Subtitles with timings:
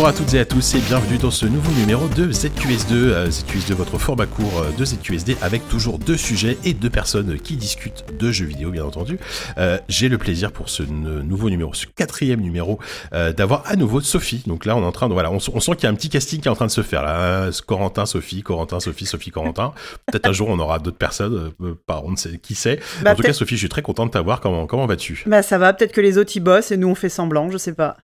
[0.00, 2.92] Bonjour à toutes et à tous et bienvenue dans ce nouveau numéro de ZQS2.
[2.92, 7.38] Euh, ZQS2, votre format court euh, de ZQSD avec toujours deux sujets et deux personnes
[7.38, 9.18] qui discutent de jeux vidéo, bien entendu.
[9.58, 12.78] Euh, J'ai le plaisir pour ce nouveau numéro, ce quatrième numéro,
[13.12, 14.42] euh, d'avoir à nouveau Sophie.
[14.46, 16.08] Donc là, on est en train de, voilà, on, sent qu'il y a un petit
[16.08, 17.48] casting qui est en train de se faire là.
[17.48, 19.74] Hein, Corentin, Sophie, Corentin, Sophie, Sophie, Corentin.
[20.10, 22.80] Peut-être un jour on aura d'autres personnes, euh, on ne sait qui c'est.
[23.02, 24.40] Bah, en tout cas, Sophie, je suis très content de t'avoir.
[24.40, 25.24] Comment, comment vas-tu?
[25.26, 27.58] Bah ça va, peut-être que les autres y bossent et nous on fait semblant, je
[27.58, 27.98] sais pas.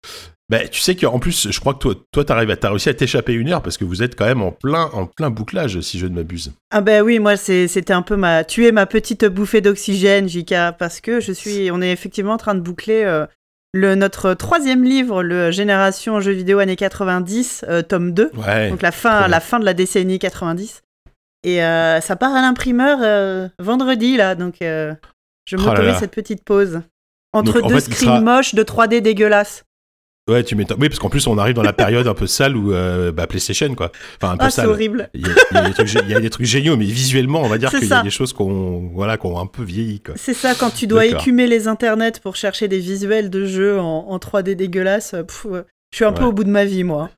[0.49, 2.95] Bah, tu sais qu'en plus, je crois que toi, toi, t'arrives à, t'as réussi à
[2.95, 5.99] t'échapper une heure parce que vous êtes quand même en plein, en plein bouclage, si
[5.99, 6.53] je ne m'abuse.
[6.71, 8.45] Ah bah oui, moi c'est- c'était un peu ma...
[8.45, 11.71] Tuer ma petite bouffée d'oxygène, JK, parce que je suis...
[11.71, 13.25] On est effectivement en train de boucler euh,
[13.73, 18.31] le, notre troisième livre, le Génération jeux vidéo années 90, euh, tome 2.
[18.47, 18.69] Ouais.
[18.69, 20.83] Donc la fin, la fin de la décennie 90.
[21.45, 25.63] Et euh, ça part à l'imprimeur vendredi, là, donc je me
[25.95, 26.83] Oh cette petite pause.
[27.33, 29.65] Entre Donc, deux fait, screens sera- moches de 3D dégueulasses.
[30.31, 30.79] Ouais, tu m'étonnes.
[30.81, 33.27] Oui, parce qu'en plus, on arrive dans la période un peu sale où euh, bah,
[33.27, 33.91] PlayStation, quoi.
[34.21, 34.71] Enfin, un peu Ah, c'est sale.
[34.71, 35.11] horrible.
[35.15, 36.77] Il y, a, il y a des trucs, gé- il y a des trucs géniaux,
[36.77, 39.65] mais visuellement, on va dire qu'il y a des choses qu'on, voilà, qu'on un peu
[39.65, 40.15] vieilli, quoi.
[40.17, 44.07] C'est ça, quand tu dois écumer les internets pour chercher des visuels de jeux en,
[44.11, 46.85] en 3D dégueulasses, euh, pff, euh, je suis un peu au bout de ma vie,
[46.85, 47.11] moi.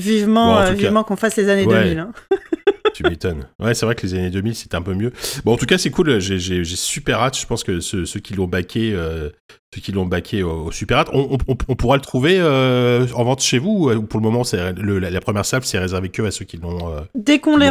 [0.00, 1.82] Vivement, Bon, euh, vivement qu'on fasse les années Ouais.
[1.82, 1.98] 2000.
[1.98, 2.12] hein.
[3.02, 3.46] Tu m'étonnes.
[3.60, 5.12] Ouais, c'est vrai que les années 2000, c'était un peu mieux.
[5.44, 6.18] Bon, en tout cas, c'est cool.
[6.20, 7.38] J'ai, super hâte.
[7.38, 9.30] Je pense que ceux, ceux qui l'ont baqué, euh,
[9.74, 13.06] ceux qui l'ont baqué au, au super hâte, on, on, on pourra le trouver euh,
[13.14, 14.72] en vente chez vous ou pour le moment, c'est la,
[15.10, 16.90] la première salve, c'est réservé que à ceux qui l'ont.
[16.92, 17.70] euh, Dès qu'on les,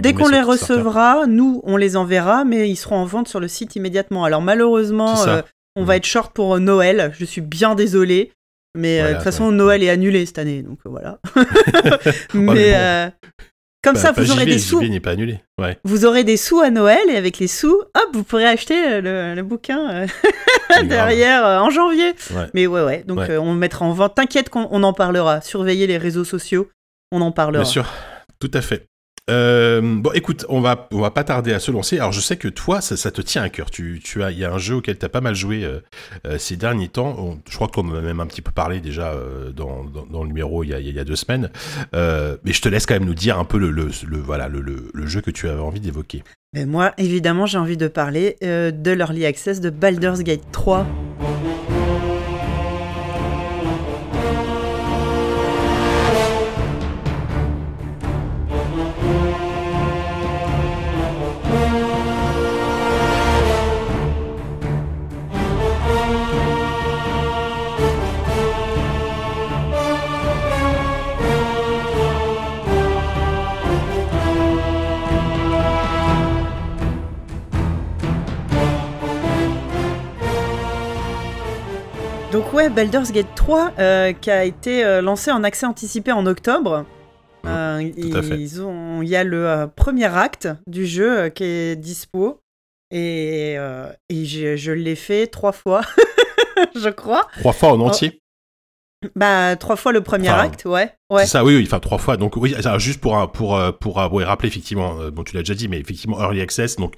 [0.00, 3.48] dès qu'on les recevra, nous, on les enverra, mais ils seront en vente sur le
[3.48, 4.24] site immédiatement.
[4.24, 5.42] Alors malheureusement, euh,
[5.76, 5.86] on Mhm.
[5.86, 7.12] va être short pour euh, Noël.
[7.18, 8.32] Je suis bien désolé.
[8.78, 9.52] Mais euh, Voilà, de toute façon, ouais.
[9.54, 11.18] Noël est annulé cette année, donc euh, voilà.
[12.34, 12.76] mais mais bon.
[12.76, 13.10] euh,
[13.86, 14.82] comme bah, ça, vous aurez JV, des sous.
[14.82, 15.38] N'est pas annulé.
[15.58, 15.78] Ouais.
[15.84, 19.00] Vous aurez des sous à Noël et avec les sous, hop, vous pourrez acheter euh,
[19.00, 22.12] le, le bouquin euh, derrière euh, en janvier.
[22.34, 22.46] Ouais.
[22.54, 23.04] Mais ouais, ouais.
[23.06, 23.30] Donc Ouais.
[23.30, 24.14] euh, on le mettra en vente.
[24.14, 25.40] T'inquiète qu'on on en parlera.
[25.40, 26.68] Surveillez les réseaux sociaux.
[27.12, 27.62] On en parlera.
[27.62, 27.86] Bien sûr,
[28.40, 28.86] tout à fait.
[29.28, 31.98] Euh, bon, écoute, on va, on va pas tarder à se lancer.
[31.98, 33.70] Alors, je sais que toi, ça, te tient à cœur.
[33.70, 35.80] Tu, tu as, il y a un jeu auquel tu as pas mal joué euh,
[36.26, 37.16] euh, ces derniers temps.
[37.18, 39.14] On- je crois qu'on en a même un petit peu parlé déjà
[39.54, 41.50] dans, dans, le numéro il y a, il y a deux semaines.
[41.92, 45.06] Mais je te laisse quand même nous dire un peu le, le, voilà, le, le,
[45.06, 46.22] jeu que tu avais envie d'évoquer.
[46.54, 50.86] Moi, évidemment, j'ai envie de parler de l'Early Access de Baldur's Gate 3.
[82.68, 86.84] Ouais, Baldur's Gate 3, euh, qui a été euh, lancé en accès anticipé en octobre.
[87.44, 92.40] Mmh, Euh, ils ont, il y a le premier acte du jeu qui est dispo.
[92.92, 93.54] Et,
[94.08, 95.80] et j'ai- je l'ai fait trois fois,
[96.76, 97.26] je crois.
[97.40, 98.20] Trois fois en entier?
[99.14, 100.90] Bah, trois fois le premier Enfin, acte, ouais.
[101.10, 101.22] ouais.
[101.24, 102.16] C'est ça, oui, oui, enfin trois fois.
[102.16, 105.22] Donc oui, alors, juste pour un- pour euh, pour euh, ouais, rappeler effectivement, euh, bon
[105.22, 106.76] tu l'as déjà dit, mais effectivement early access.
[106.76, 106.94] Donc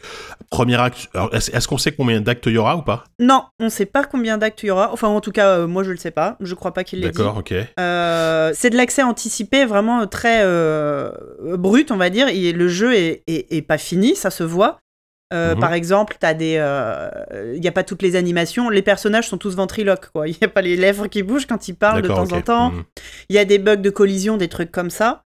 [0.51, 1.09] premier acte.
[1.33, 3.05] Est-ce qu'on sait combien d'actes il y aura ou pas?
[3.19, 4.93] Non, on sait pas combien d'actes il y aura.
[4.93, 6.37] Enfin, en tout cas, euh, moi je le sais pas.
[6.41, 7.19] Je crois pas qu'il l'ait dit.
[7.19, 7.53] D'accord, ok.
[7.79, 10.43] Euh, c'est de l'accès anticipé vraiment très
[11.57, 12.29] brut, on va dire.
[12.29, 14.79] Et le jeu est, est- est pas fini, ça se voit.
[15.35, 15.61] Euh, Mhm.
[15.61, 16.55] Par exemple, t'as des,
[17.55, 18.71] il n'y a pas toutes les animations.
[18.71, 20.27] Les personnages sont tous ventriloques, quoi.
[20.29, 22.71] Il n'y a pas les lèvres qui bougent quand ils parlent de temps en temps.
[22.71, 22.85] Mhm.
[23.29, 25.23] Il y a des bugs de collision, des trucs comme ça.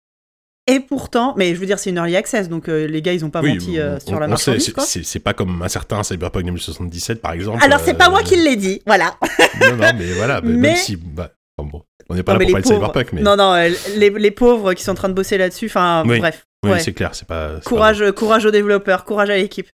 [0.68, 3.26] Et pourtant, mais je veux dire, c'est une early access, donc euh, les gars, ils
[3.26, 4.74] ont pas Oui, menti euh, on- sur la marchandise,
[5.04, 7.64] c'est- pas comme un certain Cyberpunk 2077 par exemple.
[7.64, 9.16] Alors, c'est pas euh, moi qui l'ai dit, voilà.
[9.60, 10.98] Non, non, mais voilà, mais Mais- même si.
[10.98, 13.22] bah, enfin, bon, on n'est pas Non, là pour parler de Cyberpunk, mais.
[13.22, 16.20] Non, non, euh, les, les pauvres qui sont en train de bosser là-dessus, enfin, Oui.
[16.20, 16.46] bref.
[16.64, 16.80] oui, ouais.
[16.80, 17.54] c'est clair, c'est pas.
[17.56, 19.68] c'est pas Courage, courage aux développeurs, courage à l'équipe.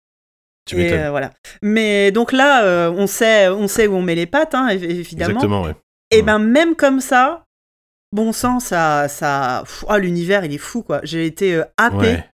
[0.67, 1.31] Tu Et, euh, voilà.
[1.63, 4.83] Mais donc là, euh, on sait, on sait où on met les pattes, hein, évi-
[4.99, 5.29] évidemment.
[5.31, 5.73] Exactement, ouais.
[6.11, 6.25] Et Mm.
[6.25, 7.43] ben même comme ça,
[8.11, 10.99] bon sang, ça, ça, ah l'univers il est fou quoi.
[11.03, 12.25] J'ai été euh, happé, Ouais.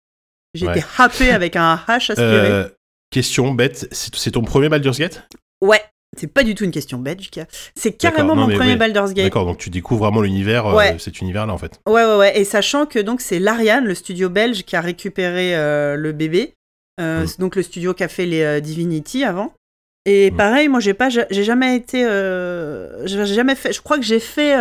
[0.55, 0.79] j'ai ouais.
[0.79, 2.17] été happé avec un H aspiré.
[2.21, 2.69] Euh,
[3.11, 5.27] question bête, c'est ton premier Baldur's Gate?
[5.63, 5.83] Ouais,
[6.19, 7.41] c'est pas du tout une question bête, JK.
[7.75, 8.77] C'est carrément non, mon premier oui.
[8.77, 9.25] Baldur's Gate.
[9.27, 10.97] D'accord, donc tu découvres vraiment l'univers, euh, Ouais.
[10.99, 11.81] cet univers-là en fait.
[11.87, 12.39] Ouais, ouais, ouais.
[12.41, 16.55] Et sachant que donc c'est l'Ariane, le studio belge, qui a récupéré euh, le bébé.
[17.01, 17.27] Euh, Mm.
[17.27, 19.53] c'est Donc le studio qui a fait les euh, Divinity avant.
[20.05, 20.37] Et Mm.
[20.37, 23.73] pareil, moi j'ai pas, j'ai jamais été, euh, j'ai jamais fait.
[23.73, 24.55] Je crois que j'ai fait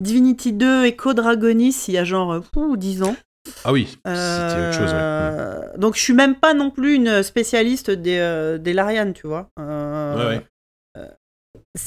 [0.00, 3.16] Divinity 2 Echo Dragonis il y a genre ouh, 10 ans.
[3.64, 5.76] Ah oui, c'était autre chose, ouais.
[5.76, 5.78] Mm.
[5.80, 9.48] Donc je suis même pas non plus une spécialiste des, des Larian, tu vois.
[9.58, 10.42] Ouais, ouais.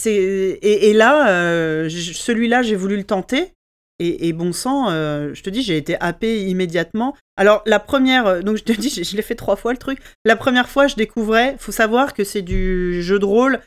[0.06, 3.54] et, et là, celui-là, j'ai voulu le tenter.
[4.00, 7.16] Et, bon sang, je te dis, j'ai été happé immédiatement.
[7.36, 10.00] Alors, la première, donc je te dis, je, l'ai fait trois fois le truc.
[10.26, 13.60] La première fois, je découvrais, faut savoir que c'est du jeu de rôle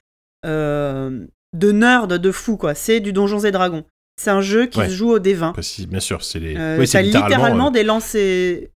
[0.45, 2.75] de nerd de fou, quoi.
[2.75, 3.85] C'est du Donjons et Dragons.
[4.21, 5.87] C'est un jeu qui se joue au D20.
[5.87, 6.57] Bien sûr, c'est les.
[6.57, 8.69] Euh, littéralement, des lancers.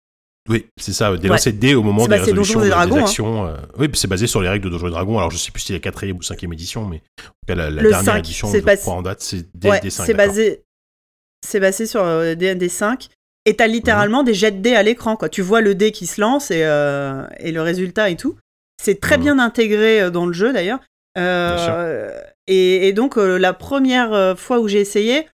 [0.49, 3.05] Oui, c'est ça, des lancers de dés au moment des résolutions des, Dragons, des, hein.
[3.05, 3.47] actions.
[3.49, 5.19] Euh, Oui, c'est basé sur les règles de Donjons et Dragons.
[5.19, 7.03] Alors, je sais plus si c'est la quatrième ou cinquième édition, mais
[7.50, 9.91] en la, dernière édition, je crois en date, c'est D5.
[9.91, 10.62] C'est basé,
[11.44, 13.09] c'est basé sur euh, D&D 5.
[13.44, 14.27] Et t'as littéralement mhm.
[14.27, 15.29] des jets de dés à l'écran, quoi.
[15.29, 18.37] Tu vois le dé qui se lance et, euh, et le résultat et tout.
[18.83, 20.81] C'est très bien intégré dans le jeu, d'ailleurs.
[22.49, 25.27] Et, et, donc, la première fois où j'ai essayé,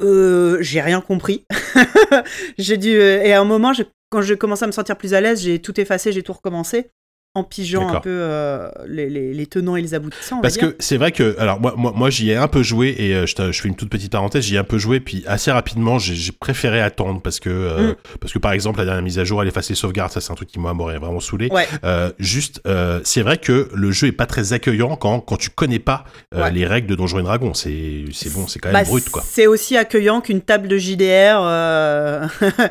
[0.00, 1.46] euh, j'ai rien compris.
[2.58, 3.72] j'ai dû et à un moment,
[4.10, 6.90] quand je commençais à me sentir plus à l'aise, j'ai tout effacé, j'ai tout recommencé
[7.36, 10.40] en pigeant un peu euh, les, les, tenants et les aboutissants.
[10.40, 13.14] Parce que c'est vrai que, alors moi, moi, moi j'y ai un peu joué et
[13.14, 15.50] euh, je, je, fais une toute petite parenthèse, j'y ai un peu joué, puis assez
[15.52, 17.96] rapidement, j'ai préféré attendre parce que, euh, mm.
[18.20, 20.32] parce que par exemple, la dernière mise à jour, elle efface les sauvegardes, ça c'est
[20.32, 21.50] un truc qui moi m'aurait vraiment saoulé.
[22.18, 22.62] juste,
[23.04, 26.04] c'est vrai que le jeu est pas très accueillant quand, quand tu connais pas
[26.52, 27.54] les règles de Donjons et Dragons.
[27.54, 29.22] C'est bon, c'est quand même bah, brut quoi.
[29.26, 31.38] C'est aussi accueillant qu'une table de JDR.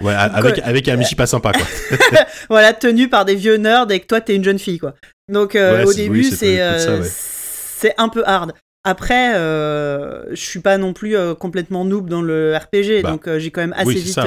[0.01, 1.68] ouais, avec, avec un Michi pas sympa quoi.
[2.50, 4.96] voilà, tenu par des vieux nerds et que toi t'es une jeune fille, quoi.
[5.31, 8.54] Donc euh, au début, c'est euh, c'est un peu hard.
[8.84, 13.52] Après, euh, je suis pas non plus complètement noob dans le RPG, bah, donc j'ai
[13.52, 14.19] quand même assez vite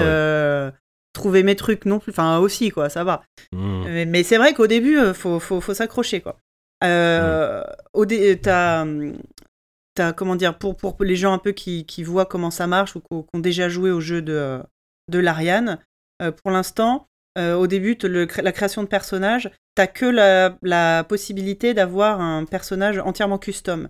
[1.15, 2.11] trouvé mes trucs non plus.
[2.11, 3.23] Enfin aussi, quoi, ça va.
[3.53, 4.05] Mmh.
[4.07, 6.37] Mais, c'est vrai qu'au début, faut, faut, faut s'accrocher, quoi.
[6.83, 7.65] Mmh.
[7.93, 8.85] Au t'as
[9.99, 12.95] As, comment dire, pour, pour les gens un peu qui, qui voient comment ça marche
[12.95, 14.61] ou qui ont déjà joué au jeu de,
[15.11, 15.81] de l'Ariane,
[16.43, 22.45] pour l'instant, euh, au début, la création de personnages, t'as que la, possibilité d'avoir un
[22.45, 23.89] personnage entièrement custom.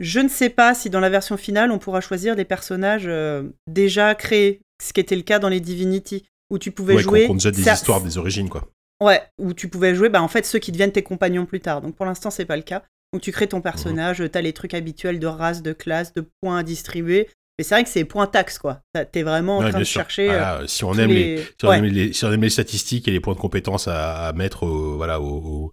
[0.00, 3.42] Je ne sais pas si dans la version finale, on pourra choisir des personnages euh,
[3.66, 7.26] déjà créés, ce qui était le cas dans les Divinity, où tu pouvais jouer.
[7.28, 8.68] On déjà des histoires des origines, quoi.
[9.02, 11.80] Ouais, où tu pouvais jouer, bah, en fait, ceux qui deviennent tes compagnons plus tard.
[11.80, 12.82] Donc pour l'instant, c'est pas le cas.
[13.12, 16.24] Donc tu crées ton personnage, tu t'as les trucs habituels de race, de classe, de
[16.40, 17.28] points à distribuer.
[17.58, 18.82] Mais c'est vrai que c'est point taxe, quoi.
[19.10, 20.30] T'es vraiment en train de chercher.
[20.30, 21.38] Euh, si, on aime les...
[21.38, 22.12] Si, on aime les...
[22.12, 22.50] si, on aime les...
[22.50, 25.72] statistiques et les points de compétence à, mettre au, voilà, au,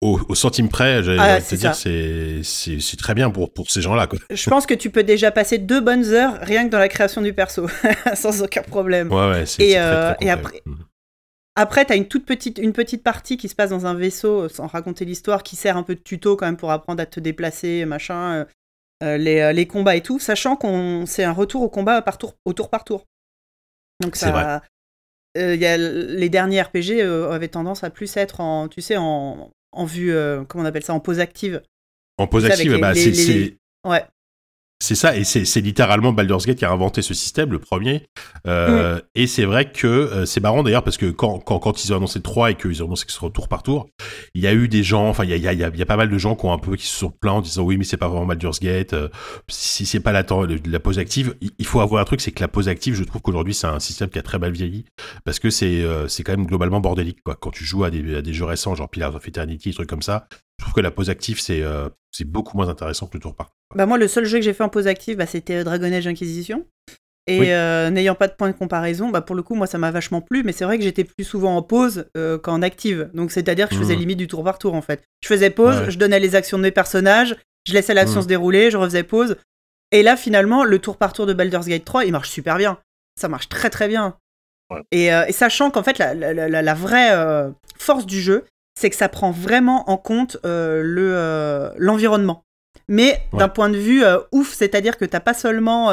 [0.00, 4.08] au, centime près, j'allais ah, te dire, c'est très bien pour, pour ces gens-là.
[4.30, 7.22] Je pense que tu peux déjà passer deux bonnes heures rien que dans la création
[7.22, 7.68] du perso,
[8.14, 9.12] sans aucun problème.
[9.12, 10.62] Ouais, ouais, c'est et, euh, et après.
[10.64, 10.74] Mmh.
[11.58, 14.46] Après, tu as une toute petite, une petite partie qui se passe dans un vaisseau,
[14.50, 17.18] sans raconter l'histoire, qui sert un peu de tuto quand même pour apprendre à te
[17.18, 18.44] déplacer, machin.
[19.02, 22.16] Euh, euh, euh, les, combats et tout, sachant qu'on c'est un retour au combat par
[22.16, 23.04] tour, au tour par tour.
[24.00, 24.62] Donc ça,
[25.36, 29.50] euh, y a, les derniers RPG avaient tendance à plus être en, tu sais, en,
[29.72, 30.14] en vue,
[30.48, 31.62] comment on appelle ça, en pause active.
[32.18, 33.56] En pause active, bah, c'est.
[33.86, 34.04] Ouais.
[34.78, 38.02] C'est ça, et c'est littéralement Baldur's Gate qui a inventé ce système, le premier.
[38.46, 39.02] Euh, mm.
[39.14, 41.96] Et c'est vrai que euh, c'est marrant d'ailleurs parce que quand, quand, quand, ils ont
[41.96, 43.88] annoncé 3 et qu'ils ont annoncé que ce serait tour par tour,
[44.34, 45.96] il y a eu des gens, enfin il y a, y, a, y a, pas
[45.96, 47.84] mal de gens qui ont un peu qui se sont plaints en disant oui mais
[47.84, 49.08] c'est pas vraiment Baldur's Gate, euh,
[49.48, 50.24] si c'est pas la,
[50.66, 53.22] la pause active, il faut avoir un truc, c'est que la pause active, je trouve
[53.22, 54.84] qu'aujourd'hui c'est un système qui a très mal vieilli
[55.24, 57.34] parce que c'est c'est quand même globalement bordélique quoi.
[57.34, 59.88] Quand tu joues à des, à des jeux récents genre Pillars of Eternity, des trucs
[59.88, 63.16] comme ça, je trouve que la pause active, c'est euh, c'est beaucoup moins intéressant que
[63.16, 65.26] le tour par Bah moi, le seul jeu que j'ai fait en pause active, bah,
[65.26, 66.66] c'était Dragon Age Inquisition.
[67.28, 69.90] Et euh, n'ayant pas de point de comparaison, bah pour le coup, moi, ça m'a
[69.90, 73.10] vachement plu, mais c'est vrai que j'étais plus souvent en pause euh, qu'en active.
[73.14, 73.98] Donc, c'est-à-dire que je faisais mmh.
[73.98, 75.02] limite du tour par tour, en fait.
[75.22, 77.36] Je faisais pause, je donnais les actions de mes personnages,
[77.66, 78.22] je laissais l'action mmh.
[78.22, 79.36] se dérouler, je refaisais pause.
[79.90, 82.78] Et là, finalement, le tour par tour de Baldur's Gate 3, il marche super bien.
[83.20, 84.16] Ça marche très très bien.
[84.92, 87.10] Et, et, sachant qu'en fait, la, la, la vraie
[87.76, 88.44] force du jeu,
[88.78, 92.44] c'est que ça prend vraiment en compte euh, le euh, l'environnement.
[92.88, 95.90] Mais d'un point de vue euh, ouf, c'est-à-dire que t'as pas seulement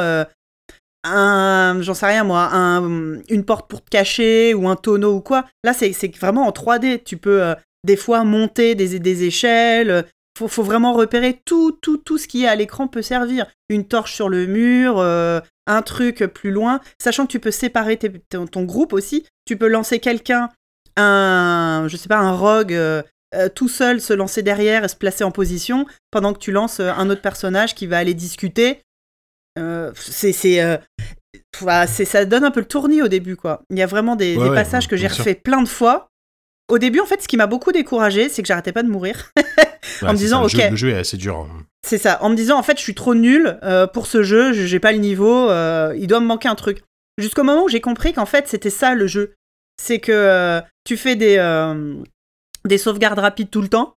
[1.02, 5.20] un, j'en sais rien moi, un, une porte pour te cacher ou un tonneau ou
[5.20, 5.46] quoi.
[5.64, 7.02] Là, c'est vraiment en 3D.
[7.02, 10.04] Tu peux des fois monter des, des échelles.
[10.38, 13.46] Faut, faut vraiment repérer tout, tout, tout ce qui est à l'écran peut servir.
[13.68, 18.62] Une torche sur le mur, un truc plus loin, sachant que tu peux séparer ton,
[18.62, 19.26] groupe aussi.
[19.46, 20.48] Tu peux lancer quelqu'un
[20.96, 23.02] un, je sais pas, un rogue euh,
[23.34, 26.80] euh, tout seul se lancer derrière et se placer en position pendant que tu lances
[26.80, 28.80] euh, un autre personnage qui va aller discuter.
[29.94, 33.62] c'est c'est ça donne un peu le tournis au début quoi.
[33.70, 36.08] Il y a vraiment des, passages que j'ai refait plein de fois.
[36.68, 39.32] Au début en fait ce qui m'a beaucoup découragé c'est que j'arrêtais pas de mourir
[40.02, 41.40] en me disant ok le jeu, est assez dur.
[41.40, 41.66] Hein.
[41.86, 43.58] C'est ça en me disant en fait je suis trop nul
[43.92, 45.50] pour ce jeu j'ai pas le niveau
[45.94, 46.82] il doit me manquer un truc.
[47.18, 49.34] Jusqu'au moment où j'ai compris qu'en fait c'était ça le jeu
[49.76, 52.02] c'est que euh, tu fais des, euh,
[52.64, 53.94] des sauvegardes rapides tout le temps,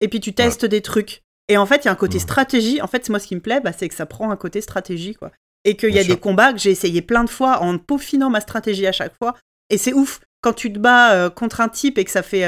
[0.00, 1.22] et puis tu testes des trucs.
[1.48, 2.20] Et en fait, il y a un côté mmh.
[2.20, 2.82] stratégie.
[2.82, 5.14] En fait, moi, ce qui me plaît, bah, c'est que ça prend un côté stratégie,
[5.14, 5.30] quoi.
[5.64, 6.14] et qu'il y a sûr.
[6.14, 9.34] des combats que j'ai essayé plein de fois en peaufinant ma stratégie à chaque fois.
[9.70, 12.44] Et c'est ouf quand tu te bats euh, contre un type et que ça fait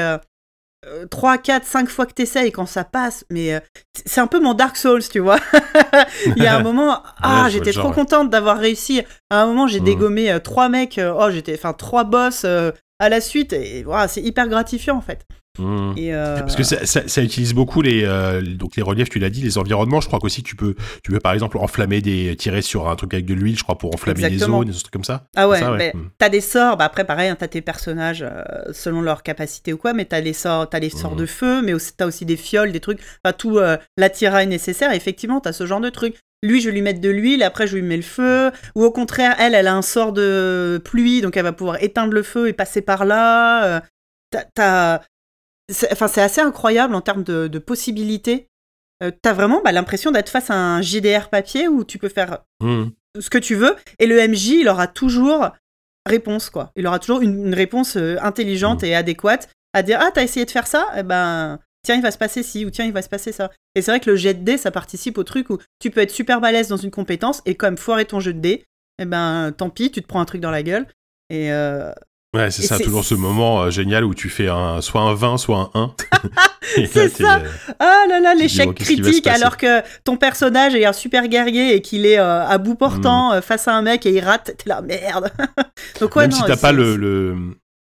[1.11, 3.59] 3, 4, 5 fois que t'essayes et quand ça passe, mais euh,
[4.05, 5.39] c'est un peu mon Dark Souls, tu vois.
[6.37, 7.95] Il y a un moment, ah, j'étais trop genre, ouais.
[7.95, 9.01] contente d'avoir réussi.
[9.29, 9.85] À un moment, j'ai Mhm.
[9.85, 14.07] dégommé euh, trois mecs, euh, oh, j'étais, enfin, trois boss à la suite et voilà,
[14.07, 15.25] c'est hyper gratifiant en fait.
[15.59, 15.93] Mmh.
[15.97, 19.19] Et, euh, Parce que ça, ça- ça utilise beaucoup les euh, donc les reliefs, tu
[19.19, 20.01] l'as dit, les environnements.
[20.01, 23.13] Je crois qu'aussi tu peux tu peux par exemple enflammer des tirer sur un truc
[23.13, 24.59] avec de l'huile, je crois pour enflammer Exactement.
[24.61, 25.25] les zones, des trucs comme ça.
[25.35, 26.09] Ah ouais, Ça, mais Mmh.
[26.17, 29.77] t'as des sorts, bah après pareil, hein, t'as tes personnages euh, selon leur capacité ou
[29.77, 31.17] quoi, mais t'as les sorts, t'as les sorts Mhm.
[31.19, 34.91] de feu, mais aussi, t'as aussi des fioles, des trucs, enfin tout euh, l'attirail nécessaire.
[34.93, 36.15] Et effectivement, t'as ce genre de truc.
[36.43, 39.35] Lui, je lui mets de l'huile, après je lui mets le feu, ou au contraire,
[39.39, 42.53] elle, elle a un sort de pluie, donc elle va pouvoir éteindre le feu et
[42.53, 43.65] passer par là.
[43.65, 43.79] euh,
[44.53, 45.01] t'as-
[45.69, 48.47] c'est- Enfin, c'est assez incroyable en termes de, de possibilités.
[49.03, 52.39] Euh, t'as vraiment bah, l'impression d'être face à un JDR papier où tu peux faire
[52.61, 52.85] Mmh.
[53.19, 53.75] ce que tu veux.
[53.99, 55.49] Et le MJ, il aura toujours
[56.07, 56.71] réponse, quoi.
[56.75, 60.45] Il aura toujours une, une réponse euh, intelligente et adéquate à dire Ah, t'as essayé
[60.45, 60.87] de faire ça?
[60.97, 63.51] Eh ben, tiens, il va se passer ci, ou tiens, il va se passer ça.
[63.75, 66.01] Et c'est vrai que le jet de dés, ça participe au truc où tu peux
[66.01, 68.65] être super balèze dans une compétence et quand même foirer ton jeu de dés,
[68.99, 70.87] eh ben, tant pis, tu te prends un truc dans la gueule.
[71.29, 71.91] Et euh,
[72.35, 75.37] Ouais, c'est ça, toujours ce moment euh, génial où tu fais un soit un 20,
[75.37, 75.93] soit un 1.
[76.75, 77.37] Et là, C'est ça.
[77.37, 77.47] euh,
[77.79, 82.05] Ah là là, l'échec critique alors que ton personnage est un super guerrier et qu'il
[82.05, 84.81] est euh, à bout portant euh, face à un mec et il rate, t'es là,
[84.81, 85.31] merde.
[86.01, 87.35] Donc ouais, même non, si t'as c'est- pas le, le-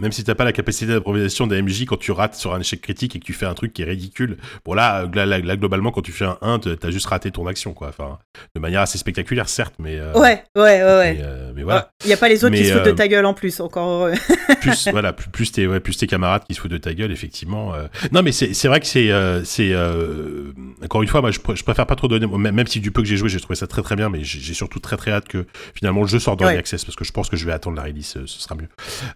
[0.04, 2.80] même si t'as pas la capacité d'improvisation des MJ quand tu rates sur un échec
[2.82, 5.56] critique et que tu fais un truc qui est ridicule, bon là, là, là, là,
[5.58, 7.88] globalement quand tu fais un 1, t'as juste raté ton action quoi.
[7.90, 8.20] Enfin,
[8.56, 11.90] de manière assez spectaculaire certes, mais euh, Ouais, ouais, ouais, mais, euh, mais voilà.
[12.04, 13.60] Il y a pas les autres qui se foutent de euh, ta gueule en plus,
[13.60, 14.14] encore heureux.
[14.62, 17.12] plus voilà plus, plus tes ouais, plus tes camarades qui se foutent de ta gueule
[17.12, 17.88] effectivement euh.
[18.12, 20.52] non mais c'est vrai que c'est euh, c'est euh,
[20.84, 22.92] encore une fois moi je, pr- je préfère pas trop donner même même si du
[22.92, 24.98] peu que j'ai joué j'ai trouvé ça très très bien mais j'ai j'ai surtout très
[24.98, 25.46] très hâte que
[25.76, 26.54] finalement le jeu sorte dans Ouais.
[26.54, 28.56] les access parce que je pense que je vais attendre la release ce, ce sera
[28.56, 28.68] mieux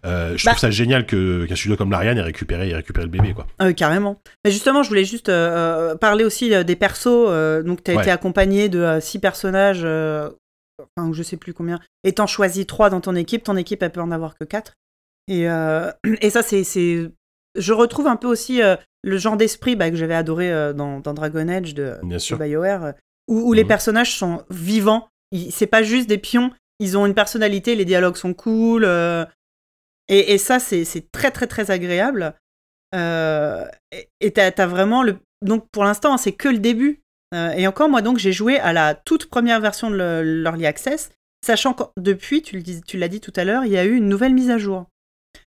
[0.05, 0.51] euh, je Bah.
[0.51, 3.45] trouve ça génial que qu'un studio comme l'Ariane ait récupéré ait récupéré le bébé quoi
[3.59, 4.21] Ah oui, carrément.
[4.45, 7.63] Mais justement, je voulais juste euh, euh, parler aussi euh, des persos.
[7.65, 8.01] donc, tu as Ouais.
[8.03, 9.83] été accompagné de six personnages,
[10.79, 11.79] enfin, je sais plus combien.
[12.03, 14.73] Étant choisi trois dans ton équipe, ton équipe, elle peut en avoir que quatre.
[15.27, 15.43] Et,
[16.21, 16.63] et ça, c'est.
[16.63, 17.09] c'est-
[17.57, 18.61] Je retrouve un peu aussi
[19.03, 22.93] le genre d'esprit bah, que j'avais adoré dans, dans Dragon Age de, de BioWare,
[23.27, 23.67] où, les Mhm.
[23.67, 25.07] personnages sont vivants.
[25.31, 28.83] Ils- C'est pas juste des pions, ils ont une personnalité, les dialogues sont cool.
[28.85, 29.25] euh,
[30.09, 32.33] et, et ça, c'est très, très, très agréable.
[32.95, 33.65] Euh,
[34.21, 35.17] et t'as as vraiment le.
[35.45, 37.01] Donc pour l'instant, hein, c'est que le début.
[37.35, 40.65] Euh, et encore, moi, donc, j'ai joué à la toute première version de le- l'Early
[40.65, 41.11] Access,
[41.45, 42.61] sachant que depuis, tu
[42.97, 44.85] l'as dit tout à l'heure, il y a eu une nouvelle mise à jour.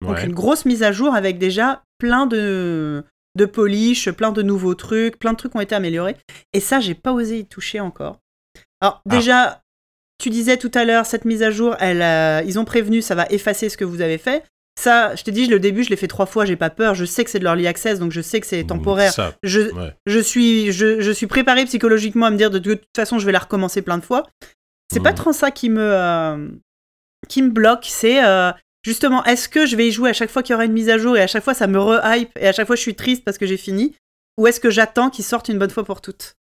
[0.01, 0.25] Donc Ouais.
[0.25, 3.05] une grosse mise à jour avec déjà plein de,
[3.37, 6.17] de polish, plein de nouveaux trucs, plein de trucs ont été améliorés.
[6.53, 8.21] Et ça, j'ai pas osé y toucher encore.
[8.81, 9.63] Alors Ah.
[10.25, 13.15] Tu disais tout à l'heure, cette mise à jour, elle, euh, ils ont prévenu, ça
[13.15, 14.43] va effacer ce que vous avez fait.
[14.81, 16.95] Ça, je te dis, le début, je l'ai fait trois fois, j'ai pas peur.
[16.95, 19.13] Je sais que c'est de l'early access, donc je sais que c'est temporaire.
[19.13, 19.93] ça Je, ouais.
[20.07, 23.27] je suis, je, je suis préparé psychologiquement à me dire de, de toute façon, je
[23.27, 24.25] vais la recommencer plein de fois.
[24.93, 25.17] C'est pas Mhm.
[25.17, 26.49] trop ça qui me, euh,
[27.29, 27.85] qui me bloque.
[27.89, 28.51] C'est euh,
[28.85, 30.89] justement, est-ce que je vais y jouer à chaque fois qu'il y aura une mise
[30.91, 32.95] à jour et à chaque fois ça me re-hype et à chaque fois je suis
[32.97, 33.95] triste parce que j'ai fini?
[34.39, 36.35] Ou est-ce que j'attends qu'il sorte une bonne fois pour toutes?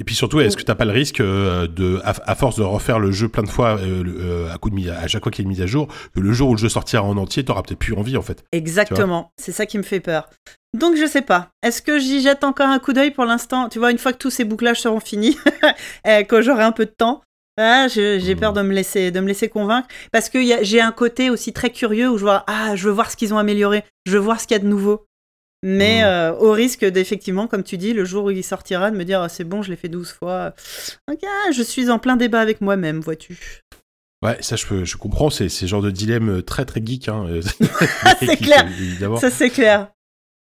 [0.00, 3.00] Et puis surtout, est-ce que t'as pas le risque euh, de, à, force de refaire
[3.00, 5.44] le jeu plein de fois, euh, euh, à coup de mise, à chaque fois qu'il
[5.44, 7.44] y a une mise à jour, que le jour où le jeu sortira en entier,
[7.44, 8.44] t'auras peut-être plus envie en fait.
[8.52, 10.30] Exactement, c'est ça qui me fait peur.
[10.72, 11.48] Donc je sais pas.
[11.64, 13.68] Est-ce que j'y jette encore un coup d'œil pour l'instant?
[13.68, 15.36] Tu vois, une fois que tous ces bouclages seront finis,
[16.04, 17.22] quand j'aurai un peu de temps,
[17.60, 21.28] ah, j'ai peur de me laisser, de me laisser convaincre parce que j'ai un côté
[21.28, 24.12] aussi très curieux où je vois, ah, je veux voir ce qu'ils ont amélioré, je
[24.12, 25.07] veux voir ce qu'il y a de nouveau.
[25.64, 26.04] Mais Mhm.
[26.06, 29.20] euh, au risque d'effectivement, comme tu dis, le jour où il sortira, de me dire,
[29.22, 30.54] Ah, c'est bon, je l'ai fait 12 fois.
[31.10, 31.20] Ok,
[31.52, 33.38] je suis en plein débat avec moi-même, vois-tu.
[34.24, 37.08] Ouais, ça je, comprends, c'est le genre de dilemme très très geek.
[37.08, 37.42] Hein, euh,
[38.20, 38.66] C'est clair.
[38.66, 39.16] Évidemment.
[39.16, 39.88] Ça, c'est clair.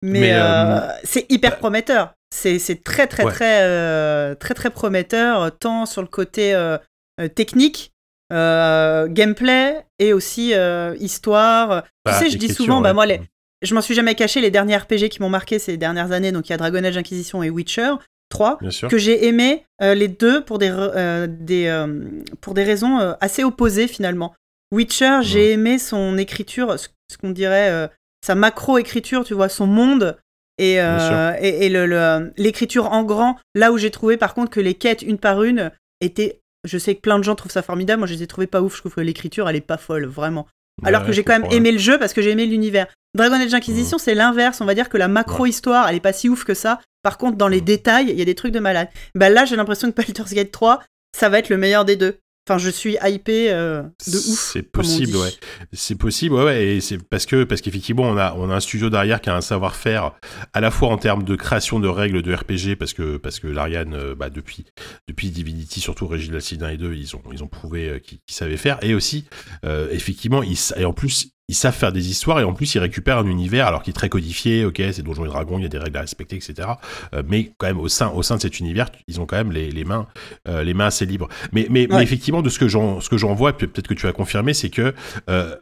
[0.03, 2.13] Mais, Mais, euh, euh, c'est hyper bah- prometteur.
[2.31, 3.31] C'est très, très, Ouais.
[3.31, 6.77] très, euh, très, très prometteur, tant sur le côté euh,
[7.21, 7.93] euh, technique,
[8.31, 11.83] euh, gameplay et aussi euh, histoire.
[12.03, 12.93] Bah, tu sais, je dis souvent, bah, ouais.
[12.95, 13.21] moi, les,
[13.63, 16.47] je m'en suis jamais caché, les derniers RPG qui m'ont marqué ces dernières années, donc
[16.47, 17.91] il y a Dragon Age Inquisition et Witcher
[18.29, 18.89] 3, Bien sûr.
[18.89, 22.03] que j'ai aimé euh, les deux pour des, euh, des, euh,
[22.41, 24.33] pour des raisons assez opposées finalement.
[24.71, 27.89] Witcher, j'ai aimé son écriture, ce, ce qu'on dirait
[28.25, 30.17] sa macro-écriture, tu vois, son monde
[30.57, 33.37] et, et, et le- le- l'écriture en grand.
[33.55, 36.39] Là où j'ai trouvé par contre que les quêtes une par une étaient.
[36.65, 38.61] Je sais que plein de gens trouvent ça formidable, moi je les ai trouvées pas
[38.61, 40.47] ouf, je trouve que l'écriture elle est pas folle, vraiment.
[40.83, 42.87] Alors que j'ai quand même aimé le jeu parce que j'ai aimé l'univers.
[43.15, 44.59] Dragon Age Inquisition, c'est l'inverse.
[44.61, 46.79] On va dire que la macro-histoire, elle est pas si ouf que ça.
[47.03, 47.65] Par contre, dans les Mhm.
[47.65, 48.87] détails, il y a des trucs de malade.
[49.13, 50.81] Bah là, j'ai l'impression que Baldur's Gate 3,
[51.15, 52.17] ça va être le meilleur des deux.
[52.47, 54.51] Enfin, je suis hypé euh, de ouf.
[54.51, 55.29] C'est possible, ouais.
[55.71, 56.65] C'est possible, ouais, ouais.
[56.65, 59.35] Et c'est parce que parce qu'effectivement, on a on a un studio derrière qui a
[59.35, 60.11] un savoir-faire
[60.51, 63.47] à la fois en termes de création de règles de RPG, parce que parce que
[63.47, 64.65] l'Ariane, euh, bah, depuis
[65.07, 68.19] depuis Divinity, surtout Reginald Sin 1 et 2, ils ont ils ont prouvé euh, qu'ils
[68.27, 68.77] savaient faire.
[68.83, 69.25] Et aussi,
[69.63, 73.19] effectivement, ils, et en plus, ils savent faire des histoires et en plus ils récupèrent
[73.19, 75.69] un univers alors qu'il est très codifié, ok, c'est Donjons et Dragons, il y a
[75.69, 76.69] des règles à respecter, etc.
[77.13, 79.51] Euh, mais quand même au sein, au sein de cet univers, ils ont quand même
[79.51, 80.07] les, les mains,
[80.47, 81.27] euh, les mains assez libres.
[81.51, 84.07] Mais, mais, mais effectivement, de ce que j'en, ce que j'en vois, peut-être que tu
[84.07, 84.93] as confirmé, c'est que
[85.29, 85.55] euh,